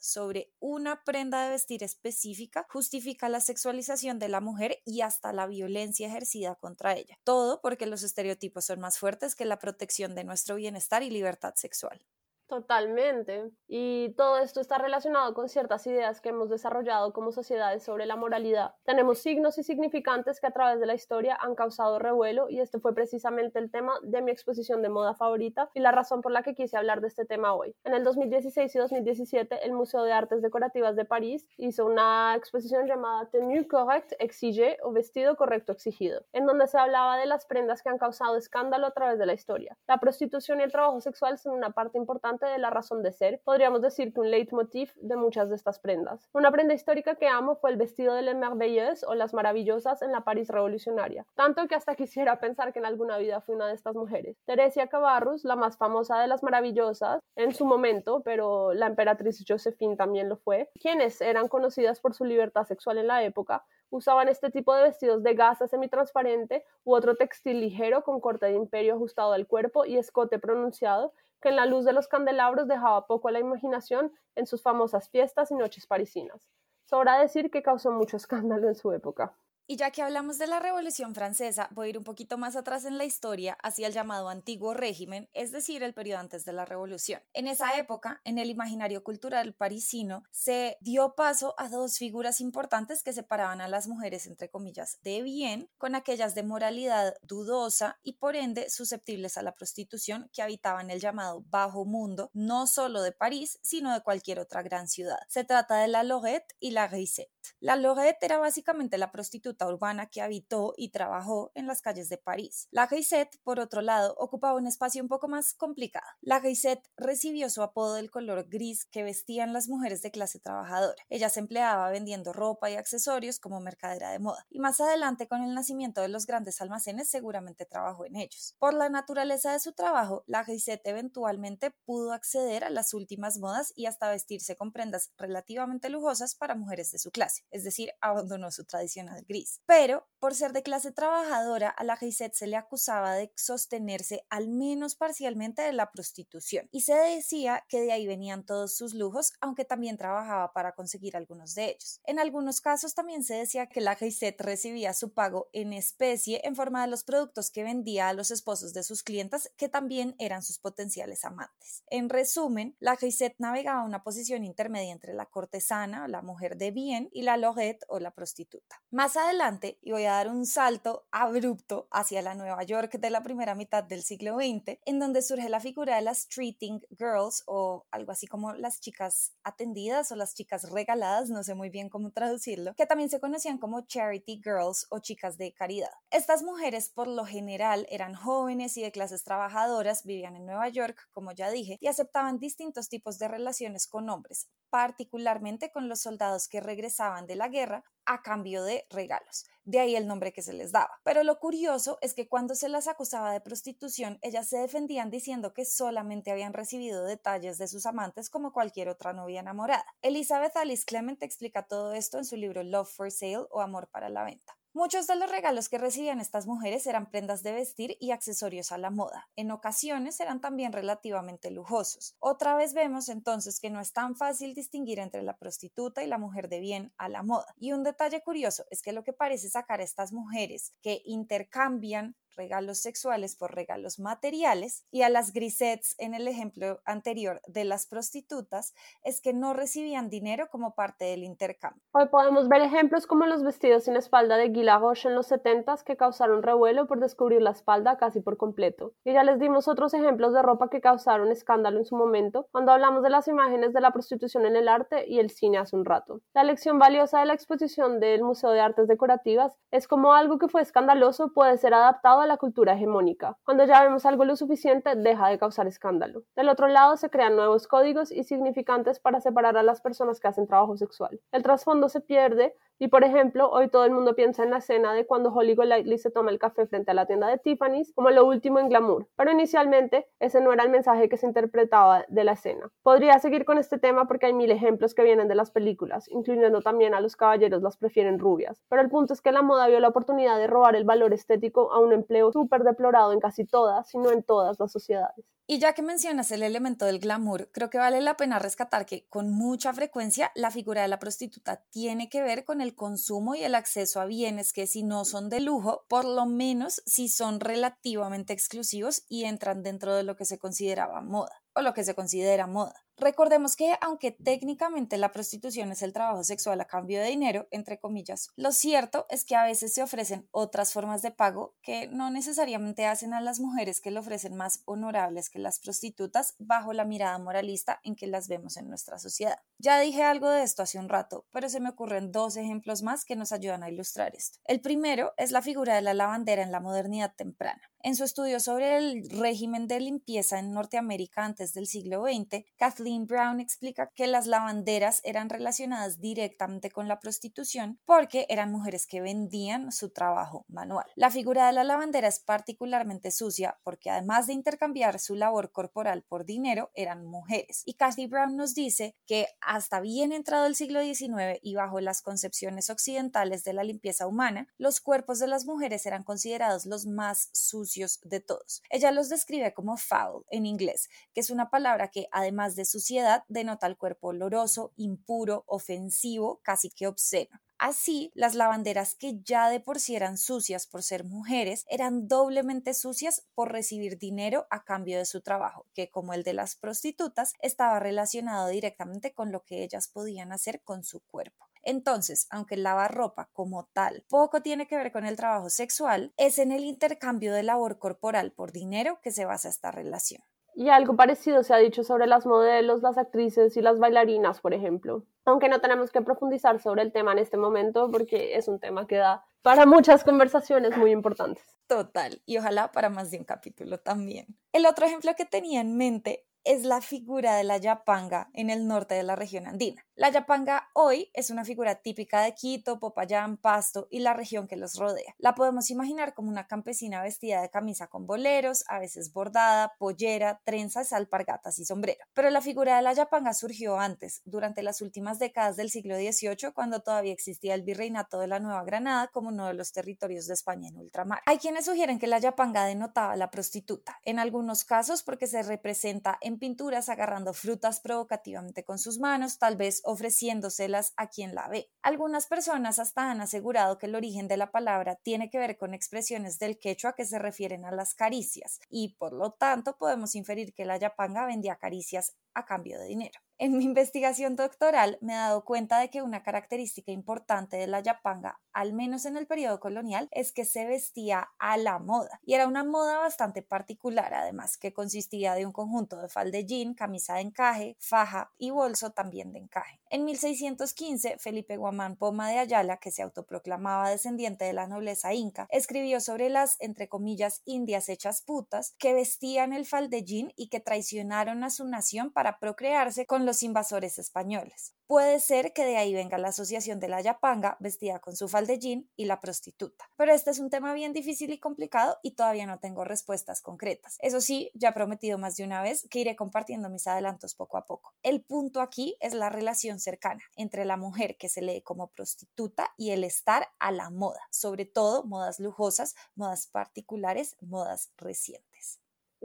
sobre 0.00 0.52
una 0.60 1.04
prenda 1.04 1.44
de 1.44 1.50
vestir 1.50 1.82
específica 1.82 2.66
justifica 2.70 3.28
la 3.28 3.40
sexualización 3.40 4.18
de 4.18 4.28
la 4.28 4.40
mujer 4.40 4.82
y 4.84 5.00
hasta 5.00 5.32
la 5.32 5.46
violencia 5.46 6.08
ejercida 6.08 6.54
contra 6.54 6.94
ella. 6.94 7.18
Todo 7.24 7.60
porque 7.60 7.86
los 7.86 8.02
estereotipos 8.02 8.64
son 8.64 8.80
más 8.80 8.98
fuertes 8.98 9.34
que 9.34 9.44
la 9.44 9.58
protección 9.58 10.14
de 10.14 10.24
nuestro 10.24 10.56
bienestar 10.56 11.02
y 11.02 11.10
libertad 11.10 11.54
sexual. 11.56 12.04
Totalmente. 12.48 13.50
Y 13.66 14.14
todo 14.16 14.38
esto 14.38 14.60
está 14.60 14.78
relacionado 14.78 15.34
con 15.34 15.48
ciertas 15.48 15.84
ideas 15.88 16.20
que 16.20 16.28
hemos 16.28 16.48
desarrollado 16.48 17.12
como 17.12 17.32
sociedades 17.32 17.82
sobre 17.82 18.06
la 18.06 18.14
moralidad. 18.14 18.74
Tenemos 18.84 19.18
signos 19.18 19.58
y 19.58 19.64
significantes 19.64 20.40
que 20.40 20.46
a 20.46 20.52
través 20.52 20.78
de 20.78 20.86
la 20.86 20.94
historia 20.94 21.36
han 21.40 21.56
causado 21.56 21.98
revuelo 21.98 22.48
y 22.48 22.60
este 22.60 22.78
fue 22.78 22.94
precisamente 22.94 23.58
el 23.58 23.72
tema 23.72 23.94
de 24.02 24.22
mi 24.22 24.30
exposición 24.30 24.80
de 24.80 24.88
moda 24.88 25.14
favorita 25.14 25.70
y 25.74 25.80
la 25.80 25.90
razón 25.90 26.22
por 26.22 26.30
la 26.30 26.44
que 26.44 26.54
quise 26.54 26.76
hablar 26.76 27.00
de 27.00 27.08
este 27.08 27.24
tema 27.24 27.52
hoy. 27.52 27.74
En 27.82 27.94
el 27.94 28.04
2016 28.04 28.74
y 28.74 28.78
2017 28.78 29.66
el 29.66 29.72
Museo 29.72 30.04
de 30.04 30.12
Artes 30.12 30.40
Decorativas 30.40 30.94
de 30.94 31.04
París 31.04 31.48
hizo 31.56 31.84
una 31.84 32.34
exposición 32.36 32.86
llamada 32.86 33.28
Tenue 33.28 33.66
correct 33.66 34.12
exigée 34.20 34.78
o 34.84 34.92
vestido 34.92 35.36
correcto 35.36 35.72
exigido, 35.72 36.24
en 36.32 36.46
donde 36.46 36.68
se 36.68 36.78
hablaba 36.78 37.18
de 37.18 37.26
las 37.26 37.44
prendas 37.44 37.82
que 37.82 37.88
han 37.88 37.98
causado 37.98 38.36
escándalo 38.36 38.86
a 38.86 38.92
través 38.92 39.18
de 39.18 39.26
la 39.26 39.34
historia. 39.34 39.76
La 39.88 39.98
prostitución 39.98 40.60
y 40.60 40.62
el 40.62 40.70
trabajo 40.70 41.00
sexual 41.00 41.38
son 41.38 41.54
una 41.54 41.70
parte 41.70 41.98
importante 41.98 42.35
de 42.44 42.58
la 42.58 42.68
razón 42.68 43.02
de 43.02 43.12
ser, 43.12 43.40
podríamos 43.42 43.80
decir 43.80 44.12
que 44.12 44.20
un 44.20 44.30
leitmotiv 44.30 44.92
de 44.96 45.16
muchas 45.16 45.48
de 45.48 45.56
estas 45.56 45.78
prendas. 45.78 46.28
Una 46.34 46.50
prenda 46.50 46.74
histórica 46.74 47.14
que 47.14 47.28
amo 47.28 47.56
fue 47.56 47.70
el 47.70 47.78
vestido 47.78 48.12
de 48.12 48.20
Les 48.20 48.36
Merveilleuses 48.36 49.04
o 49.04 49.14
las 49.14 49.32
maravillosas 49.32 50.02
en 50.02 50.12
la 50.12 50.20
París 50.20 50.48
revolucionaria, 50.48 51.24
tanto 51.34 51.66
que 51.68 51.74
hasta 51.74 51.94
quisiera 51.94 52.38
pensar 52.38 52.74
que 52.74 52.80
en 52.80 52.84
alguna 52.84 53.16
vida 53.16 53.40
fui 53.40 53.54
una 53.54 53.68
de 53.68 53.74
estas 53.74 53.94
mujeres. 53.96 54.36
Teresia 54.44 54.88
Cabarrus, 54.88 55.44
la 55.44 55.56
más 55.56 55.78
famosa 55.78 56.20
de 56.20 56.26
las 56.26 56.42
maravillosas 56.42 57.22
en 57.36 57.54
su 57.54 57.64
momento, 57.64 58.20
pero 58.22 58.74
la 58.74 58.86
emperatriz 58.86 59.42
Josephine 59.48 59.96
también 59.96 60.28
lo 60.28 60.36
fue, 60.36 60.68
quienes 60.80 61.20
eran 61.20 61.48
conocidas 61.48 62.00
por 62.00 62.12
su 62.12 62.24
libertad 62.24 62.64
sexual 62.64 62.98
en 62.98 63.06
la 63.06 63.22
época, 63.22 63.64
usaban 63.90 64.28
este 64.28 64.50
tipo 64.50 64.74
de 64.74 64.82
vestidos 64.82 65.22
de 65.22 65.34
gasa 65.34 65.68
semitransparente 65.68 66.64
u 66.84 66.94
otro 66.94 67.14
textil 67.14 67.60
ligero 67.60 68.02
con 68.02 68.20
corte 68.20 68.46
de 68.46 68.54
imperio 68.54 68.94
ajustado 68.94 69.32
al 69.32 69.46
cuerpo 69.46 69.84
y 69.84 69.96
escote 69.96 70.38
pronunciado 70.38 71.12
que 71.46 71.50
en 71.50 71.54
la 71.54 71.64
luz 71.64 71.84
de 71.84 71.92
los 71.92 72.08
candelabros 72.08 72.66
dejaba 72.66 73.06
poco 73.06 73.28
a 73.28 73.30
la 73.30 73.38
imaginación 73.38 74.12
en 74.34 74.48
sus 74.48 74.64
famosas 74.64 75.08
fiestas 75.10 75.52
y 75.52 75.54
noches 75.54 75.86
parisinas. 75.86 76.48
Sobra 76.86 77.20
decir 77.20 77.52
que 77.52 77.62
causó 77.62 77.92
mucho 77.92 78.16
escándalo 78.16 78.66
en 78.66 78.74
su 78.74 78.90
época. 78.90 79.38
Y 79.68 79.76
ya 79.76 79.90
que 79.90 80.00
hablamos 80.00 80.38
de 80.38 80.46
la 80.46 80.60
Revolución 80.60 81.12
Francesa, 81.12 81.68
voy 81.72 81.88
a 81.88 81.90
ir 81.90 81.98
un 81.98 82.04
poquito 82.04 82.38
más 82.38 82.54
atrás 82.54 82.84
en 82.84 82.98
la 82.98 83.04
historia, 83.04 83.58
hacia 83.64 83.88
el 83.88 83.92
llamado 83.92 84.28
Antiguo 84.28 84.74
Régimen, 84.74 85.28
es 85.32 85.50
decir, 85.50 85.82
el 85.82 85.92
periodo 85.92 86.20
antes 86.20 86.44
de 86.44 86.52
la 86.52 86.64
Revolución. 86.64 87.20
En 87.32 87.48
esa 87.48 87.76
época, 87.76 88.20
en 88.22 88.38
el 88.38 88.48
imaginario 88.48 89.02
cultural 89.02 89.54
parisino, 89.54 90.22
se 90.30 90.76
dio 90.80 91.16
paso 91.16 91.56
a 91.58 91.68
dos 91.68 91.98
figuras 91.98 92.40
importantes 92.40 93.02
que 93.02 93.12
separaban 93.12 93.60
a 93.60 93.66
las 93.66 93.88
mujeres, 93.88 94.28
entre 94.28 94.48
comillas, 94.48 95.00
de 95.02 95.22
bien, 95.22 95.68
con 95.78 95.96
aquellas 95.96 96.36
de 96.36 96.44
moralidad 96.44 97.16
dudosa 97.22 97.98
y 98.04 98.18
por 98.18 98.36
ende 98.36 98.70
susceptibles 98.70 99.36
a 99.36 99.42
la 99.42 99.56
prostitución 99.56 100.30
que 100.32 100.42
habitaban 100.42 100.90
el 100.90 101.00
llamado 101.00 101.42
Bajo 101.48 101.84
Mundo, 101.84 102.30
no 102.34 102.68
solo 102.68 103.02
de 103.02 103.10
París, 103.10 103.58
sino 103.62 103.92
de 103.92 104.02
cualquier 104.02 104.38
otra 104.38 104.62
gran 104.62 104.86
ciudad. 104.86 105.18
Se 105.26 105.42
trata 105.42 105.78
de 105.78 105.88
la 105.88 106.04
Lorette 106.04 106.54
y 106.60 106.70
la 106.70 106.86
Grisette. 106.86 107.32
La 107.58 107.74
Lorette 107.74 108.22
era 108.22 108.38
básicamente 108.38 108.96
la 108.96 109.10
prostituta 109.10 109.55
urbana 109.64 110.06
que 110.06 110.20
habitó 110.20 110.74
y 110.76 110.90
trabajó 110.90 111.52
en 111.54 111.66
las 111.66 111.80
calles 111.80 112.08
de 112.08 112.18
París. 112.18 112.68
La 112.70 112.86
Grisette, 112.86 113.38
por 113.44 113.60
otro 113.60 113.80
lado, 113.80 114.14
ocupaba 114.18 114.58
un 114.58 114.66
espacio 114.66 115.02
un 115.02 115.08
poco 115.08 115.28
más 115.28 115.54
complicado. 115.54 116.06
La 116.20 116.40
Grisette 116.40 116.90
recibió 116.96 117.48
su 117.48 117.62
apodo 117.62 117.94
del 117.94 118.10
color 118.10 118.48
gris 118.48 118.84
que 118.84 119.02
vestían 119.02 119.52
las 119.52 119.68
mujeres 119.68 120.02
de 120.02 120.10
clase 120.10 120.40
trabajadora. 120.40 121.02
Ella 121.08 121.28
se 121.28 121.40
empleaba 121.40 121.88
vendiendo 121.90 122.32
ropa 122.32 122.70
y 122.70 122.74
accesorios 122.74 123.38
como 123.38 123.60
mercadera 123.60 124.10
de 124.10 124.18
moda, 124.18 124.44
y 124.50 124.58
más 124.58 124.80
adelante 124.80 125.28
con 125.28 125.42
el 125.42 125.54
nacimiento 125.54 126.00
de 126.00 126.08
los 126.08 126.26
grandes 126.26 126.60
almacenes 126.60 127.08
seguramente 127.08 127.64
trabajó 127.64 128.04
en 128.04 128.16
ellos. 128.16 128.56
Por 128.58 128.74
la 128.74 128.88
naturaleza 128.88 129.52
de 129.52 129.60
su 129.60 129.72
trabajo, 129.72 130.24
la 130.26 130.42
Grisette 130.42 130.86
eventualmente 130.86 131.70
pudo 131.84 132.12
acceder 132.12 132.64
a 132.64 132.70
las 132.70 132.94
últimas 132.94 133.38
modas 133.38 133.72
y 133.76 133.86
hasta 133.86 134.10
vestirse 134.10 134.56
con 134.56 134.72
prendas 134.72 135.12
relativamente 135.16 135.88
lujosas 135.88 136.34
para 136.34 136.54
mujeres 136.54 136.90
de 136.90 136.98
su 136.98 137.10
clase, 137.10 137.44
es 137.50 137.64
decir, 137.64 137.92
abandonó 138.00 138.50
su 138.50 138.64
tradicional 138.64 139.24
gris. 139.28 139.45
Pero, 139.66 140.06
por 140.18 140.34
ser 140.34 140.52
de 140.52 140.62
clase 140.62 140.92
trabajadora, 140.92 141.68
a 141.68 141.84
la 141.84 141.96
Gisette 141.96 142.34
se 142.34 142.46
le 142.46 142.56
acusaba 142.56 143.14
de 143.14 143.32
sostenerse 143.36 144.26
al 144.28 144.48
menos 144.48 144.96
parcialmente 144.96 145.62
de 145.62 145.72
la 145.72 145.92
prostitución 145.92 146.68
y 146.72 146.80
se 146.80 146.94
decía 146.94 147.64
que 147.68 147.80
de 147.80 147.92
ahí 147.92 148.06
venían 148.06 148.44
todos 148.44 148.76
sus 148.76 148.94
lujos, 148.94 149.32
aunque 149.40 149.64
también 149.64 149.96
trabajaba 149.96 150.52
para 150.52 150.72
conseguir 150.72 151.16
algunos 151.16 151.54
de 151.54 151.70
ellos. 151.70 152.00
En 152.04 152.18
algunos 152.18 152.60
casos 152.60 152.94
también 152.94 153.22
se 153.22 153.34
decía 153.34 153.68
que 153.68 153.80
la 153.80 153.94
Gisette 153.94 154.40
recibía 154.40 154.94
su 154.94 155.12
pago 155.12 155.48
en 155.52 155.72
especie 155.72 156.40
en 156.44 156.56
forma 156.56 156.82
de 156.82 156.88
los 156.88 157.04
productos 157.04 157.50
que 157.50 157.62
vendía 157.62 158.08
a 158.08 158.12
los 158.12 158.30
esposos 158.30 158.72
de 158.72 158.82
sus 158.82 159.02
clientas, 159.02 159.52
que 159.56 159.68
también 159.68 160.16
eran 160.18 160.42
sus 160.42 160.58
potenciales 160.58 161.24
amantes. 161.24 161.84
En 161.88 162.08
resumen, 162.08 162.76
la 162.80 162.96
Gisette 162.96 163.36
navegaba 163.38 163.84
una 163.84 164.02
posición 164.02 164.44
intermedia 164.44 164.92
entre 164.92 165.14
la 165.14 165.26
cortesana, 165.26 166.08
la 166.08 166.22
mujer 166.22 166.56
de 166.56 166.70
bien, 166.70 167.08
y 167.12 167.22
la 167.22 167.36
Lorette 167.36 167.84
o 167.88 168.00
la 168.00 168.10
prostituta. 168.10 168.82
Más 168.90 169.16
adelante, 169.16 169.35
y 169.82 169.92
voy 169.92 170.04
a 170.06 170.12
dar 170.12 170.28
un 170.28 170.46
salto 170.46 171.06
abrupto 171.10 171.88
hacia 171.90 172.22
la 172.22 172.34
Nueva 172.34 172.62
York 172.62 172.98
de 172.98 173.10
la 173.10 173.22
primera 173.22 173.54
mitad 173.54 173.84
del 173.84 174.02
siglo 174.02 174.36
XX, 174.36 174.78
en 174.86 174.98
donde 174.98 175.20
surge 175.20 175.50
la 175.50 175.60
figura 175.60 175.96
de 175.96 176.00
las 176.00 176.26
treating 176.28 176.80
girls 176.98 177.42
o 177.46 177.84
algo 177.90 178.12
así 178.12 178.26
como 178.26 178.54
las 178.54 178.80
chicas 178.80 179.34
atendidas 179.44 180.10
o 180.10 180.16
las 180.16 180.34
chicas 180.34 180.70
regaladas, 180.70 181.28
no 181.28 181.42
sé 181.42 181.54
muy 181.54 181.68
bien 181.68 181.90
cómo 181.90 182.12
traducirlo, 182.12 182.74
que 182.76 182.86
también 182.86 183.10
se 183.10 183.20
conocían 183.20 183.58
como 183.58 183.82
charity 183.82 184.40
girls 184.42 184.86
o 184.88 185.00
chicas 185.00 185.36
de 185.36 185.52
caridad. 185.52 185.90
Estas 186.10 186.42
mujeres 186.42 186.88
por 186.88 187.06
lo 187.06 187.26
general 187.26 187.86
eran 187.90 188.14
jóvenes 188.14 188.74
y 188.78 188.82
de 188.82 188.90
clases 188.90 189.22
trabajadoras, 189.22 190.04
vivían 190.04 190.36
en 190.36 190.46
Nueva 190.46 190.70
York, 190.70 191.10
como 191.12 191.32
ya 191.32 191.50
dije, 191.50 191.76
y 191.82 191.88
aceptaban 191.88 192.38
distintos 192.38 192.88
tipos 192.88 193.18
de 193.18 193.28
relaciones 193.28 193.86
con 193.86 194.08
hombres, 194.08 194.48
particularmente 194.70 195.70
con 195.70 195.90
los 195.90 196.00
soldados 196.00 196.48
que 196.48 196.60
regresaban 196.60 197.26
de 197.26 197.36
la 197.36 197.48
guerra 197.48 197.84
a 198.06 198.22
cambio 198.22 198.62
de 198.62 198.86
regalos. 198.90 199.46
De 199.64 199.80
ahí 199.80 199.96
el 199.96 200.06
nombre 200.06 200.32
que 200.32 200.42
se 200.42 200.52
les 200.52 200.72
daba. 200.72 201.00
Pero 201.02 201.24
lo 201.24 201.40
curioso 201.40 201.98
es 202.00 202.14
que 202.14 202.28
cuando 202.28 202.54
se 202.54 202.68
las 202.68 202.86
acusaba 202.86 203.32
de 203.32 203.40
prostitución, 203.40 204.18
ellas 204.22 204.48
se 204.48 204.58
defendían 204.58 205.10
diciendo 205.10 205.52
que 205.52 205.64
solamente 205.64 206.30
habían 206.30 206.52
recibido 206.52 207.04
detalles 207.04 207.58
de 207.58 207.66
sus 207.66 207.84
amantes 207.84 208.30
como 208.30 208.52
cualquier 208.52 208.88
otra 208.88 209.12
novia 209.12 209.40
enamorada. 209.40 209.84
Elizabeth 210.02 210.56
Alice 210.56 210.84
Clement 210.86 211.22
explica 211.22 211.66
todo 211.66 211.92
esto 211.92 212.18
en 212.18 212.24
su 212.24 212.36
libro 212.36 212.62
Love 212.62 212.88
for 212.88 213.10
Sale 213.10 213.46
o 213.50 213.60
Amor 213.60 213.88
para 213.88 214.08
la 214.08 214.24
Venta. 214.24 214.56
Muchos 214.76 215.06
de 215.06 215.16
los 215.16 215.30
regalos 215.30 215.70
que 215.70 215.78
recibían 215.78 216.20
estas 216.20 216.46
mujeres 216.46 216.86
eran 216.86 217.10
prendas 217.10 217.42
de 217.42 217.52
vestir 217.52 217.96
y 217.98 218.10
accesorios 218.10 218.72
a 218.72 218.76
la 218.76 218.90
moda. 218.90 219.30
En 219.34 219.50
ocasiones 219.50 220.20
eran 220.20 220.42
también 220.42 220.70
relativamente 220.70 221.50
lujosos. 221.50 222.14
Otra 222.18 222.54
vez 222.56 222.74
vemos 222.74 223.08
entonces 223.08 223.58
que 223.58 223.70
no 223.70 223.80
es 223.80 223.94
tan 223.94 224.16
fácil 224.16 224.54
distinguir 224.54 224.98
entre 224.98 225.22
la 225.22 225.38
prostituta 225.38 226.04
y 226.04 226.06
la 226.06 226.18
mujer 226.18 226.50
de 226.50 226.60
bien 226.60 226.92
a 226.98 227.08
la 227.08 227.22
moda. 227.22 227.54
Y 227.58 227.72
un 227.72 227.84
detalle 227.84 228.20
curioso 228.20 228.66
es 228.70 228.82
que 228.82 228.92
lo 228.92 229.02
que 229.02 229.14
parece 229.14 229.48
sacar 229.48 229.80
a 229.80 229.84
estas 229.84 230.12
mujeres 230.12 230.74
que 230.82 231.00
intercambian 231.06 232.14
regalos 232.36 232.78
sexuales 232.78 233.36
por 233.36 233.54
regalos 233.54 233.98
materiales 233.98 234.84
y 234.90 235.02
a 235.02 235.08
las 235.08 235.32
grisettes 235.32 235.94
en 235.98 236.14
el 236.14 236.28
ejemplo 236.28 236.80
anterior 236.84 237.40
de 237.46 237.64
las 237.64 237.86
prostitutas 237.86 238.74
es 239.02 239.20
que 239.20 239.32
no 239.32 239.54
recibían 239.54 240.10
dinero 240.10 240.48
como 240.50 240.74
parte 240.74 241.06
del 241.06 241.24
intercambio. 241.24 241.82
Hoy 241.92 242.06
podemos 242.08 242.48
ver 242.48 242.62
ejemplos 242.62 243.06
como 243.06 243.26
los 243.26 243.42
vestidos 243.42 243.84
sin 243.84 243.96
espalda 243.96 244.36
de 244.36 244.48
Guy 244.48 244.62
Laroche 244.62 245.08
en 245.08 245.14
los 245.14 245.26
70 245.26 245.66
que 245.84 245.96
causaron 245.96 246.42
revuelo 246.42 246.86
por 246.86 247.00
descubrir 247.00 247.42
la 247.42 247.50
espalda 247.50 247.96
casi 247.96 248.20
por 248.20 248.36
completo. 248.36 248.92
Y 249.04 249.12
ya 249.12 249.24
les 249.24 249.40
dimos 249.40 249.68
otros 249.68 249.94
ejemplos 249.94 250.32
de 250.32 250.42
ropa 250.42 250.70
que 250.70 250.80
causaron 250.80 251.32
escándalo 251.32 251.78
en 251.78 251.84
su 251.84 251.96
momento 251.96 252.46
cuando 252.52 252.72
hablamos 252.72 253.02
de 253.02 253.10
las 253.10 253.26
imágenes 253.26 253.72
de 253.72 253.80
la 253.80 253.90
prostitución 253.90 254.46
en 254.46 254.56
el 254.56 254.68
arte 254.68 255.08
y 255.08 255.18
el 255.18 255.30
cine 255.30 255.58
hace 255.58 255.74
un 255.74 255.84
rato. 255.84 256.20
La 256.34 256.44
lección 256.44 256.78
valiosa 256.78 257.20
de 257.20 257.26
la 257.26 257.34
exposición 257.34 258.00
del 258.00 258.22
Museo 258.22 258.50
de 258.50 258.60
Artes 258.60 258.86
Decorativas 258.86 259.56
es 259.70 259.88
como 259.88 260.12
algo 260.12 260.38
que 260.38 260.48
fue 260.48 260.62
escandaloso 260.62 261.32
puede 261.32 261.56
ser 261.58 261.74
adaptado 261.74 262.20
la 262.26 262.36
cultura 262.36 262.74
hegemónica. 262.74 263.38
Cuando 263.44 263.64
ya 263.64 263.82
vemos 263.82 264.06
algo 264.06 264.24
lo 264.24 264.36
suficiente, 264.36 264.94
deja 264.96 265.28
de 265.28 265.38
causar 265.38 265.66
escándalo. 265.66 266.22
Del 266.34 266.48
otro 266.48 266.68
lado, 266.68 266.96
se 266.96 267.10
crean 267.10 267.36
nuevos 267.36 267.66
códigos 267.66 268.12
y 268.12 268.24
significantes 268.24 269.00
para 269.00 269.20
separar 269.20 269.56
a 269.56 269.62
las 269.62 269.80
personas 269.80 270.20
que 270.20 270.28
hacen 270.28 270.46
trabajo 270.46 270.76
sexual. 270.76 271.20
El 271.32 271.42
trasfondo 271.42 271.88
se 271.88 272.00
pierde 272.00 272.54
y, 272.78 272.88
por 272.88 273.04
ejemplo, 273.04 273.50
hoy 273.50 273.68
todo 273.68 273.84
el 273.84 273.92
mundo 273.92 274.14
piensa 274.14 274.42
en 274.44 274.50
la 274.50 274.58
escena 274.58 274.92
de 274.92 275.06
cuando 275.06 275.32
Holly 275.32 275.54
Golightly 275.54 275.96
se 275.98 276.10
toma 276.10 276.30
el 276.30 276.38
café 276.38 276.66
frente 276.66 276.90
a 276.90 276.94
la 276.94 277.06
tienda 277.06 277.28
de 277.28 277.38
Tiffany's 277.38 277.92
como 277.94 278.10
lo 278.10 278.26
último 278.26 278.58
en 278.58 278.68
glamour, 278.68 279.08
pero 279.16 279.32
inicialmente 279.32 280.06
ese 280.20 280.40
no 280.40 280.52
era 280.52 280.62
el 280.62 280.70
mensaje 280.70 281.08
que 281.08 281.16
se 281.16 281.26
interpretaba 281.26 282.04
de 282.08 282.24
la 282.24 282.32
escena. 282.32 282.70
Podría 282.82 283.18
seguir 283.18 283.44
con 283.44 283.58
este 283.58 283.78
tema 283.78 284.06
porque 284.06 284.26
hay 284.26 284.34
mil 284.34 284.50
ejemplos 284.50 284.94
que 284.94 285.04
vienen 285.04 285.28
de 285.28 285.34
las 285.34 285.50
películas, 285.50 286.08
incluyendo 286.08 286.60
también 286.60 286.94
a 286.94 287.00
los 287.00 287.16
caballeros 287.16 287.62
las 287.62 287.76
prefieren 287.76 288.18
rubias, 288.18 288.62
pero 288.68 288.82
el 288.82 288.90
punto 288.90 289.14
es 289.14 289.22
que 289.22 289.32
la 289.32 289.42
moda 289.42 289.68
vio 289.68 289.80
la 289.80 289.88
oportunidad 289.88 290.38
de 290.38 290.46
robar 290.46 290.76
el 290.76 290.84
valor 290.84 291.14
estético 291.14 291.72
a 291.72 291.78
un 291.78 291.92
empleo 291.92 292.32
súper 292.32 292.62
deplorado 292.62 293.12
en 293.12 293.20
casi 293.20 293.46
todas, 293.46 293.88
sino 293.88 294.10
en 294.10 294.22
todas 294.22 294.60
las 294.60 294.70
sociedades. 294.70 295.24
Y 295.48 295.60
ya 295.60 295.74
que 295.74 295.82
mencionas 295.82 296.32
el 296.32 296.42
elemento 296.42 296.86
del 296.86 296.98
glamour, 296.98 297.50
creo 297.52 297.70
que 297.70 297.78
vale 297.78 298.00
la 298.00 298.16
pena 298.16 298.40
rescatar 298.40 298.84
que 298.84 299.06
con 299.08 299.30
mucha 299.30 299.72
frecuencia 299.72 300.32
la 300.34 300.50
figura 300.50 300.82
de 300.82 300.88
la 300.88 300.98
prostituta 300.98 301.62
tiene 301.70 302.08
que 302.08 302.20
ver 302.20 302.44
con 302.44 302.60
el 302.60 302.74
consumo 302.74 303.36
y 303.36 303.44
el 303.44 303.54
acceso 303.54 304.00
a 304.00 304.06
bienes 304.06 304.52
que 304.52 304.66
si 304.66 304.82
no 304.82 305.04
son 305.04 305.28
de 305.28 305.38
lujo, 305.38 305.84
por 305.88 306.04
lo 306.04 306.26
menos 306.26 306.82
si 306.84 307.08
son 307.08 307.38
relativamente 307.38 308.32
exclusivos 308.32 309.04
y 309.08 309.24
entran 309.24 309.62
dentro 309.62 309.94
de 309.94 310.02
lo 310.02 310.16
que 310.16 310.24
se 310.24 310.38
consideraba 310.38 311.00
moda. 311.00 311.42
o 311.54 311.62
lo 311.62 311.72
que 311.72 311.84
se 311.84 311.94
considera 311.94 312.46
moda. 312.46 312.85
Recordemos 312.98 313.56
que 313.56 313.74
aunque 313.82 314.10
técnicamente 314.10 314.96
la 314.96 315.12
prostitución 315.12 315.70
es 315.70 315.82
el 315.82 315.92
trabajo 315.92 316.24
sexual 316.24 316.60
a 316.62 316.66
cambio 316.66 317.00
de 317.00 317.08
dinero, 317.08 317.46
entre 317.50 317.78
comillas, 317.78 318.30
lo 318.36 318.52
cierto 318.52 319.06
es 319.10 319.24
que 319.24 319.36
a 319.36 319.44
veces 319.44 319.74
se 319.74 319.82
ofrecen 319.82 320.26
otras 320.30 320.72
formas 320.72 321.02
de 321.02 321.10
pago 321.10 321.54
que 321.60 321.88
no 321.88 322.10
necesariamente 322.10 322.86
hacen 322.86 323.12
a 323.12 323.20
las 323.20 323.38
mujeres 323.38 323.82
que 323.82 323.90
lo 323.90 324.00
ofrecen 324.00 324.34
más 324.34 324.62
honorables 324.64 325.28
que 325.28 325.38
las 325.38 325.60
prostitutas 325.60 326.34
bajo 326.38 326.72
la 326.72 326.86
mirada 326.86 327.18
moralista 327.18 327.80
en 327.82 327.96
que 327.96 328.06
las 328.06 328.28
vemos 328.28 328.56
en 328.56 328.68
nuestra 328.68 328.98
sociedad. 328.98 329.40
Ya 329.58 329.78
dije 329.78 330.02
algo 330.02 330.30
de 330.30 330.42
esto 330.42 330.62
hace 330.62 330.78
un 330.78 330.88
rato, 330.88 331.26
pero 331.32 331.50
se 331.50 331.60
me 331.60 331.68
ocurren 331.68 332.12
dos 332.12 332.38
ejemplos 332.38 332.82
más 332.82 333.04
que 333.04 333.16
nos 333.16 333.32
ayudan 333.32 333.62
a 333.62 333.70
ilustrar 333.70 334.14
esto. 334.14 334.38
El 334.44 334.62
primero 334.62 335.12
es 335.18 335.32
la 335.32 335.42
figura 335.42 335.74
de 335.74 335.82
la 335.82 335.92
lavandera 335.92 336.42
en 336.42 336.52
la 336.52 336.60
modernidad 336.60 337.14
temprana. 337.14 337.60
En 337.82 337.94
su 337.94 338.04
estudio 338.04 338.40
sobre 338.40 338.78
el 338.78 339.08
régimen 339.10 339.68
de 339.68 339.80
limpieza 339.80 340.38
en 340.38 340.52
Norteamérica 340.52 341.24
antes 341.24 341.52
del 341.52 341.66
siglo 341.66 342.02
XX, 342.02 342.44
Kathleen 342.56 342.85
Brown 343.06 343.40
explica 343.40 343.90
que 343.94 344.06
las 344.06 344.26
lavanderas 344.26 345.00
eran 345.02 345.28
relacionadas 345.28 346.00
directamente 346.00 346.70
con 346.70 346.86
la 346.86 347.00
prostitución 347.00 347.80
porque 347.84 348.26
eran 348.28 348.52
mujeres 348.52 348.86
que 348.86 349.00
vendían 349.00 349.72
su 349.72 349.90
trabajo 349.90 350.44
manual. 350.48 350.86
La 350.94 351.10
figura 351.10 351.48
de 351.48 351.52
la 351.52 351.64
lavandera 351.64 352.06
es 352.06 352.20
particularmente 352.20 353.10
sucia 353.10 353.58
porque 353.64 353.90
además 353.90 354.28
de 354.28 354.34
intercambiar 354.34 355.00
su 355.00 355.16
labor 355.16 355.50
corporal 355.50 356.02
por 356.02 356.24
dinero, 356.24 356.70
eran 356.74 357.04
mujeres. 357.04 357.62
Y 357.64 357.74
Kathy 357.74 358.06
Brown 358.06 358.36
nos 358.36 358.54
dice 358.54 358.94
que 359.06 359.26
hasta 359.40 359.80
bien 359.80 360.12
entrado 360.12 360.46
el 360.46 360.54
siglo 360.54 360.80
XIX 360.80 361.40
y 361.42 361.56
bajo 361.56 361.80
las 361.80 362.02
concepciones 362.02 362.70
occidentales 362.70 363.42
de 363.42 363.52
la 363.52 363.64
limpieza 363.64 364.06
humana, 364.06 364.46
los 364.58 364.80
cuerpos 364.80 365.18
de 365.18 365.26
las 365.26 365.44
mujeres 365.44 365.86
eran 365.86 366.04
considerados 366.04 366.66
los 366.66 366.86
más 366.86 367.30
sucios 367.32 368.00
de 368.04 368.20
todos. 368.20 368.62
Ella 368.70 368.92
los 368.92 369.08
describe 369.08 369.52
como 369.54 369.76
foul 369.76 370.24
en 370.30 370.46
inglés, 370.46 370.88
que 371.12 371.20
es 371.20 371.30
una 371.30 371.50
palabra 371.50 371.88
que 371.88 372.06
además 372.12 372.54
de 372.54 372.64
suciedad 372.76 373.24
denota 373.28 373.66
el 373.66 373.78
cuerpo 373.78 374.08
oloroso, 374.08 374.72
impuro, 374.76 375.44
ofensivo, 375.46 376.40
casi 376.42 376.68
que 376.68 376.86
obsceno. 376.86 377.40
Así, 377.58 378.12
las 378.14 378.34
lavanderas 378.34 378.94
que 378.94 379.22
ya 379.22 379.48
de 379.48 379.60
por 379.60 379.80
sí 379.80 379.96
eran 379.96 380.18
sucias 380.18 380.66
por 380.66 380.82
ser 380.82 381.04
mujeres, 381.04 381.64
eran 381.70 382.06
doblemente 382.06 382.74
sucias 382.74 383.26
por 383.34 383.50
recibir 383.50 383.96
dinero 383.96 384.46
a 384.50 384.62
cambio 384.62 384.98
de 384.98 385.06
su 385.06 385.22
trabajo, 385.22 385.64
que 385.72 385.88
como 385.88 386.12
el 386.12 386.22
de 386.22 386.34
las 386.34 386.54
prostitutas, 386.54 387.32
estaba 387.40 387.80
relacionado 387.80 388.48
directamente 388.48 389.14
con 389.14 389.32
lo 389.32 389.42
que 389.42 389.62
ellas 389.62 389.88
podían 389.88 390.32
hacer 390.32 390.60
con 390.64 390.84
su 390.84 391.00
cuerpo. 391.00 391.46
Entonces, 391.62 392.26
aunque 392.28 392.56
el 392.56 392.62
lavarropa 392.62 393.30
como 393.32 393.64
tal 393.72 394.04
poco 394.08 394.42
tiene 394.42 394.66
que 394.66 394.76
ver 394.76 394.92
con 394.92 395.06
el 395.06 395.16
trabajo 395.16 395.48
sexual, 395.48 396.12
es 396.18 396.38
en 396.38 396.52
el 396.52 396.64
intercambio 396.64 397.32
de 397.32 397.42
labor 397.42 397.78
corporal 397.78 398.32
por 398.32 398.52
dinero 398.52 399.00
que 399.02 399.12
se 399.12 399.24
basa 399.24 399.48
esta 399.48 399.70
relación. 399.70 400.22
Y 400.58 400.70
algo 400.70 400.96
parecido 400.96 401.42
se 401.42 401.52
ha 401.52 401.58
dicho 401.58 401.84
sobre 401.84 402.06
las 402.06 402.24
modelos, 402.24 402.80
las 402.80 402.96
actrices 402.96 403.58
y 403.58 403.60
las 403.60 403.78
bailarinas, 403.78 404.40
por 404.40 404.54
ejemplo. 404.54 405.04
Aunque 405.26 405.50
no 405.50 405.60
tenemos 405.60 405.92
que 405.92 406.00
profundizar 406.00 406.58
sobre 406.60 406.80
el 406.80 406.92
tema 406.92 407.12
en 407.12 407.18
este 407.18 407.36
momento 407.36 407.90
porque 407.92 408.36
es 408.36 408.48
un 408.48 408.58
tema 408.58 408.86
que 408.86 408.96
da 408.96 409.26
para 409.42 409.66
muchas 409.66 410.02
conversaciones 410.02 410.74
muy 410.78 410.92
importantes. 410.92 411.44
Total, 411.66 412.22
y 412.24 412.38
ojalá 412.38 412.72
para 412.72 412.88
más 412.88 413.10
de 413.10 413.18
un 413.18 413.24
capítulo 413.24 413.78
también. 413.78 414.26
El 414.52 414.64
otro 414.64 414.86
ejemplo 414.86 415.12
que 415.14 415.26
tenía 415.26 415.60
en 415.60 415.76
mente 415.76 416.26
es 416.42 416.64
la 416.64 416.80
figura 416.80 417.36
de 417.36 417.44
la 417.44 417.58
yapanga 417.58 418.30
en 418.32 418.48
el 418.48 418.66
norte 418.66 418.94
de 418.94 419.02
la 419.02 419.14
región 419.14 419.46
andina. 419.46 419.85
La 419.98 420.10
yapanga 420.10 420.68
hoy 420.74 421.10
es 421.14 421.30
una 421.30 421.42
figura 421.42 421.76
típica 421.76 422.20
de 422.20 422.34
Quito, 422.34 422.78
Popayán, 422.78 423.38
Pasto 423.38 423.88
y 423.90 424.00
la 424.00 424.12
región 424.12 424.46
que 424.46 424.56
los 424.56 424.76
rodea. 424.76 425.14
La 425.16 425.34
podemos 425.34 425.70
imaginar 425.70 426.12
como 426.12 426.28
una 426.28 426.46
campesina 426.46 427.00
vestida 427.00 427.40
de 427.40 427.48
camisa 427.48 427.86
con 427.86 428.06
boleros, 428.06 428.64
a 428.68 428.78
veces 428.78 429.14
bordada, 429.14 429.72
pollera, 429.78 430.42
trenzas, 430.44 430.92
alpargatas 430.92 431.58
y 431.60 431.64
sombrero. 431.64 432.04
Pero 432.12 432.28
la 432.28 432.42
figura 432.42 432.76
de 432.76 432.82
la 432.82 432.92
yapanga 432.92 433.32
surgió 433.32 433.78
antes, 433.78 434.20
durante 434.26 434.62
las 434.62 434.82
últimas 434.82 435.18
décadas 435.18 435.56
del 435.56 435.70
siglo 435.70 435.96
XVIII, 435.96 436.52
cuando 436.54 436.80
todavía 436.80 437.14
existía 437.14 437.54
el 437.54 437.62
virreinato 437.62 438.18
de 438.18 438.26
la 438.26 438.38
Nueva 438.38 438.64
Granada 438.64 439.08
como 439.08 439.30
uno 439.30 439.46
de 439.46 439.54
los 439.54 439.72
territorios 439.72 440.26
de 440.26 440.34
España 440.34 440.68
en 440.68 440.76
ultramar. 440.76 441.22
Hay 441.24 441.38
quienes 441.38 441.64
sugieren 441.64 441.98
que 441.98 442.06
la 442.06 442.18
yapanga 442.18 442.66
denotaba 442.66 443.14
a 443.14 443.16
la 443.16 443.30
prostituta, 443.30 443.98
en 444.04 444.18
algunos 444.18 444.66
casos 444.66 445.02
porque 445.02 445.26
se 445.26 445.42
representa 445.42 446.18
en 446.20 446.38
pinturas 446.38 446.90
agarrando 446.90 447.32
frutas 447.32 447.80
provocativamente 447.80 448.62
con 448.62 448.78
sus 448.78 448.98
manos, 448.98 449.38
tal 449.38 449.56
vez 449.56 449.84
ofreciéndoselas 449.86 450.92
a 450.96 451.08
quien 451.08 451.34
la 451.34 451.48
ve. 451.48 451.70
Algunas 451.82 452.26
personas 452.26 452.78
hasta 452.78 453.10
han 453.10 453.20
asegurado 453.20 453.78
que 453.78 453.86
el 453.86 453.94
origen 453.94 454.28
de 454.28 454.36
la 454.36 454.50
palabra 454.50 454.96
tiene 454.96 455.30
que 455.30 455.38
ver 455.38 455.56
con 455.56 455.72
expresiones 455.74 456.38
del 456.38 456.58
quechua 456.58 456.94
que 456.94 457.06
se 457.06 457.18
refieren 457.18 457.64
a 457.64 457.72
las 457.72 457.94
caricias 457.94 458.60
y 458.68 458.96
por 458.96 459.12
lo 459.12 459.32
tanto 459.32 459.76
podemos 459.78 460.14
inferir 460.14 460.52
que 460.52 460.64
la 460.64 460.76
yapanga 460.76 461.26
vendía 461.26 461.56
caricias 461.56 462.16
a 462.34 462.44
cambio 462.44 462.78
de 462.78 462.86
dinero. 462.86 463.18
En 463.38 463.58
mi 463.58 463.64
investigación 463.64 464.34
doctoral 464.34 464.96
me 465.02 465.12
he 465.12 465.16
dado 465.16 465.44
cuenta 465.44 465.78
de 465.78 465.90
que 465.90 466.00
una 466.00 466.22
característica 466.22 466.90
importante 466.90 467.58
de 467.58 467.66
la 467.66 467.80
yapanga, 467.80 468.40
al 468.54 468.72
menos 468.72 469.04
en 469.04 469.18
el 469.18 469.26
periodo 469.26 469.60
colonial, 469.60 470.08
es 470.10 470.32
que 470.32 470.46
se 470.46 470.64
vestía 470.64 471.28
a 471.38 471.58
la 471.58 471.78
moda. 471.78 472.18
Y 472.24 472.32
era 472.32 472.48
una 472.48 472.64
moda 472.64 472.96
bastante 472.96 473.42
particular, 473.42 474.14
además, 474.14 474.56
que 474.56 474.72
consistía 474.72 475.34
de 475.34 475.44
un 475.44 475.52
conjunto 475.52 476.00
de 476.00 476.08
faldellín, 476.08 476.72
camisa 476.72 477.16
de 477.16 477.20
encaje, 477.20 477.76
faja 477.78 478.32
y 478.38 478.52
bolso 478.52 478.92
también 478.92 479.34
de 479.34 479.40
encaje. 479.40 479.82
En 479.90 480.06
1615, 480.06 481.18
Felipe 481.18 481.58
Guamán 481.58 481.96
Poma 481.96 482.30
de 482.30 482.38
Ayala, 482.38 482.78
que 482.78 482.90
se 482.90 483.02
autoproclamaba 483.02 483.90
descendiente 483.90 484.46
de 484.46 484.54
la 484.54 484.66
nobleza 484.66 485.12
inca, 485.12 485.46
escribió 485.50 486.00
sobre 486.00 486.30
las, 486.30 486.56
entre 486.60 486.88
comillas, 486.88 487.42
indias 487.44 487.90
hechas 487.90 488.22
putas, 488.22 488.74
que 488.78 488.94
vestían 488.94 489.52
el 489.52 489.66
faldellín 489.66 490.32
y 490.36 490.48
que 490.48 490.60
traicionaron 490.60 491.44
a 491.44 491.50
su 491.50 491.66
nación 491.68 492.10
para 492.10 492.38
procrearse 492.38 493.04
con 493.04 493.25
los 493.26 493.42
invasores 493.42 493.98
españoles. 493.98 494.74
Puede 494.86 495.18
ser 495.20 495.52
que 495.52 495.64
de 495.64 495.76
ahí 495.76 495.92
venga 495.92 496.16
la 496.16 496.28
asociación 496.28 496.78
de 496.78 496.88
la 496.88 497.00
yapanga 497.00 497.56
vestida 497.60 497.98
con 497.98 498.14
su 498.16 498.28
faldellín 498.28 498.88
y 498.96 499.06
la 499.06 499.20
prostituta. 499.20 499.90
Pero 499.96 500.14
este 500.14 500.30
es 500.30 500.38
un 500.38 500.48
tema 500.48 500.72
bien 500.72 500.92
difícil 500.92 501.32
y 501.32 501.40
complicado 501.40 501.98
y 502.02 502.12
todavía 502.12 502.46
no 502.46 502.60
tengo 502.60 502.84
respuestas 502.84 503.42
concretas. 503.42 503.96
Eso 504.00 504.20
sí, 504.20 504.50
ya 504.54 504.68
he 504.68 504.72
prometido 504.72 505.18
más 505.18 505.36
de 505.36 505.44
una 505.44 505.60
vez 505.60 505.86
que 505.90 505.98
iré 505.98 506.14
compartiendo 506.14 506.70
mis 506.70 506.86
adelantos 506.86 507.34
poco 507.34 507.58
a 507.58 507.66
poco. 507.66 507.94
El 508.02 508.22
punto 508.22 508.60
aquí 508.60 508.96
es 509.00 509.12
la 509.12 509.28
relación 509.28 509.80
cercana 509.80 510.22
entre 510.36 510.64
la 510.64 510.76
mujer 510.76 511.16
que 511.16 511.28
se 511.28 511.42
lee 511.42 511.62
como 511.62 511.88
prostituta 511.88 512.72
y 512.76 512.90
el 512.90 513.02
estar 513.04 513.48
a 513.58 513.72
la 513.72 513.90
moda, 513.90 514.20
sobre 514.30 514.66
todo 514.66 515.04
modas 515.04 515.40
lujosas, 515.40 515.96
modas 516.14 516.46
particulares, 516.46 517.36
modas 517.40 517.90
recientes. 517.96 518.55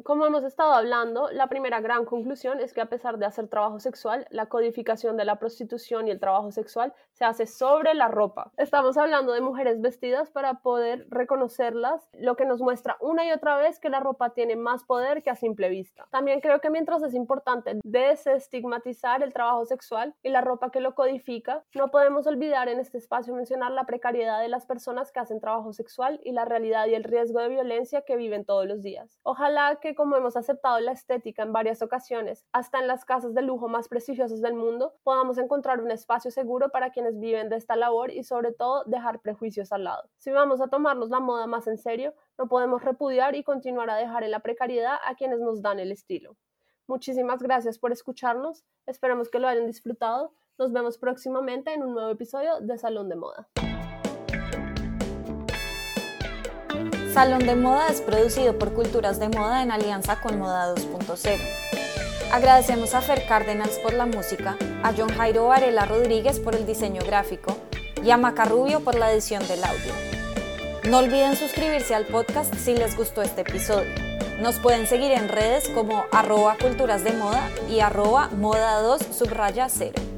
Como 0.04 0.26
hemos 0.26 0.44
estado 0.44 0.74
hablando, 0.74 1.30
la 1.32 1.48
primera 1.48 1.80
gran 1.80 2.06
conclusión 2.06 2.60
es 2.60 2.74
que 2.74 2.82
a 2.82 2.88
pesar 2.88 3.20
de 3.20 3.26
hacer 3.26 3.48
trabajo 3.48 3.80
sexual, 3.80 4.26
la 4.32 4.48
codificación 4.48 5.16
de 5.16 5.26
la 5.26 5.38
prostitución 5.38 6.08
y 6.08 6.12
el 6.12 6.20
trabajo 6.20 6.52
sexual 6.52 6.94
se 7.12 7.26
hace 7.26 7.46
sobre 7.46 7.94
la 7.94 8.08
ropa. 8.08 8.52
Estamos 8.58 8.98
hablando 8.98 9.34
de 9.34 9.42
mujeres 9.42 9.80
vestidas 9.80 10.32
para 10.32 10.62
poder 10.62 11.06
reconocerlas, 11.10 12.10
lo 12.14 12.36
que 12.36 12.46
nos 12.46 12.62
muestra 12.62 12.98
una 13.00 13.26
y 13.26 13.32
otra 13.32 13.58
vez 13.58 13.80
que 13.80 13.90
la 13.90 14.00
ropa 14.00 14.32
tiene 14.32 14.56
más 14.56 14.84
poder 14.86 15.22
que 15.22 15.30
a 15.30 15.36
simple 15.36 15.70
vista. 15.70 16.08
También 16.10 16.42
creo 16.42 16.62
que 16.62 16.70
mientras 16.70 17.04
es 17.04 17.14
importante 17.14 17.80
desestigmatizar 17.84 19.22
el 19.22 19.34
trabajo 19.34 19.66
sexual 19.66 20.16
y 20.24 20.30
la 20.30 20.42
ropa 20.42 20.72
que 20.72 20.82
lo 20.82 20.96
codifica, 20.96 21.64
no 21.76 21.92
podemos 21.92 22.26
olvidar 22.26 22.70
en 22.70 22.80
este 22.80 22.98
espacio 22.98 23.36
mencionar 23.36 23.72
la 23.72 23.86
precariedad 23.86 24.42
de 24.42 24.48
las 24.48 24.66
personas 24.66 25.12
que 25.12 25.20
hacen 25.20 25.40
trabajo 25.40 25.74
sexual 25.74 26.20
y 26.24 26.32
la 26.32 26.46
realidad 26.46 26.88
y 26.88 26.96
el 26.96 27.04
riesgo 27.04 27.40
de 27.40 27.50
violencia 27.50 28.02
que 28.02 28.16
viven 28.16 28.46
todos 28.46 28.66
los 28.66 28.82
días. 28.82 29.20
Ojalá 29.24 29.78
que 29.92 29.96
como 29.96 30.16
hemos 30.16 30.38
aceptado 30.38 30.80
la 30.80 30.94
estética 30.94 31.44
en 31.44 31.52
varias 31.52 31.82
ocasiones, 31.82 32.46
hasta 32.54 32.80
en 32.80 32.88
las 32.88 33.04
casas 33.04 33.34
de 33.34 33.42
lujo 33.42 33.68
más 33.68 33.90
prestigiosas 33.90 34.42
del 34.42 34.54
mundo, 34.54 34.94
podamos 35.04 35.38
encontrar 35.38 35.82
un 35.82 35.92
espacio 35.92 36.32
seguro 36.32 36.70
para 36.70 36.92
quienes 36.92 37.20
viven 37.20 37.50
de 37.50 37.58
esta 37.58 37.76
labor 37.76 38.10
y 38.10 38.24
sobre 38.24 38.54
todo 38.54 38.86
dejar 38.86 39.20
prejuicios 39.20 39.74
al 39.74 39.84
lado. 39.84 40.10
Si 40.18 40.32
vamos 40.32 40.62
a 40.62 40.70
tomarnos 40.70 41.10
la 41.10 41.20
moda 41.20 41.46
más 41.46 41.68
en 41.68 41.78
serio, 41.78 42.14
no 42.38 42.48
podemos 42.48 42.84
repudiar 42.84 43.36
y 43.36 43.44
continuar 43.44 43.90
a 43.90 43.98
dejar 43.98 44.24
en 44.24 44.32
la 44.32 44.40
precariedad 44.40 44.96
a 45.06 45.16
quienes 45.16 45.42
nos 45.42 45.62
dan 45.62 45.80
el 45.80 45.92
estilo. 45.92 46.38
Muchísimas 46.88 47.42
gracias 47.42 47.78
por 47.78 47.92
escucharnos, 47.92 48.64
esperamos 48.86 49.30
que 49.30 49.40
lo 49.40 49.50
hayan 49.50 49.68
disfrutado. 49.68 50.34
Nos 50.58 50.72
vemos 50.72 50.98
próximamente 50.98 51.74
en 51.74 51.84
un 51.84 51.94
nuevo 51.94 52.12
episodio 52.12 52.62
de 52.62 52.78
Salón 52.78 53.10
de 53.10 53.16
Moda. 53.18 53.50
Salón 57.14 57.46
de 57.46 57.56
Moda 57.56 57.90
es 57.90 58.00
producido 58.00 58.58
por 58.58 58.72
Culturas 58.72 59.20
de 59.20 59.28
Moda 59.28 59.64
en 59.64 59.72
alianza 59.72 60.22
con 60.22 60.40
Moda 60.40 60.74
2.0. 60.74 61.42
Agradecemos 62.32 62.94
a 62.94 63.02
Fer 63.02 63.26
Cárdenas 63.26 63.72
por 63.84 63.92
la 63.92 64.06
música, 64.06 64.56
a 64.82 64.94
John 64.98 65.10
Jairo 65.10 65.48
Varela 65.48 65.84
Rodríguez 65.86 66.40
por 66.40 66.56
el 66.56 66.66
diseño 66.66 67.02
gráfico 67.06 67.58
y 68.02 68.12
a 68.12 68.18
Maca 68.18 68.46
Rubio 68.46 68.80
por 68.80 68.96
la 68.96 69.12
edición 69.12 69.46
del 69.50 69.62
audio. 69.62 69.94
No 70.90 71.00
olviden 71.00 71.36
suscribirse 71.36 71.94
al 71.94 72.06
podcast 72.06 72.56
si 72.56 72.76
les 72.76 72.96
gustó 72.96 73.22
este 73.22 73.42
episodio. 73.42 73.92
Nos 74.40 74.60
pueden 74.60 74.88
seguir 74.88 75.12
en 75.12 75.28
redes 75.28 75.68
como 75.68 76.06
arroba 76.14 76.56
culturas 76.62 77.04
de 77.04 77.12
moda 77.12 77.50
y 77.70 77.82
arroba 77.82 78.30
moda 78.30 78.82
2 78.82 79.02
subraya 79.12 79.68
0. 79.68 80.11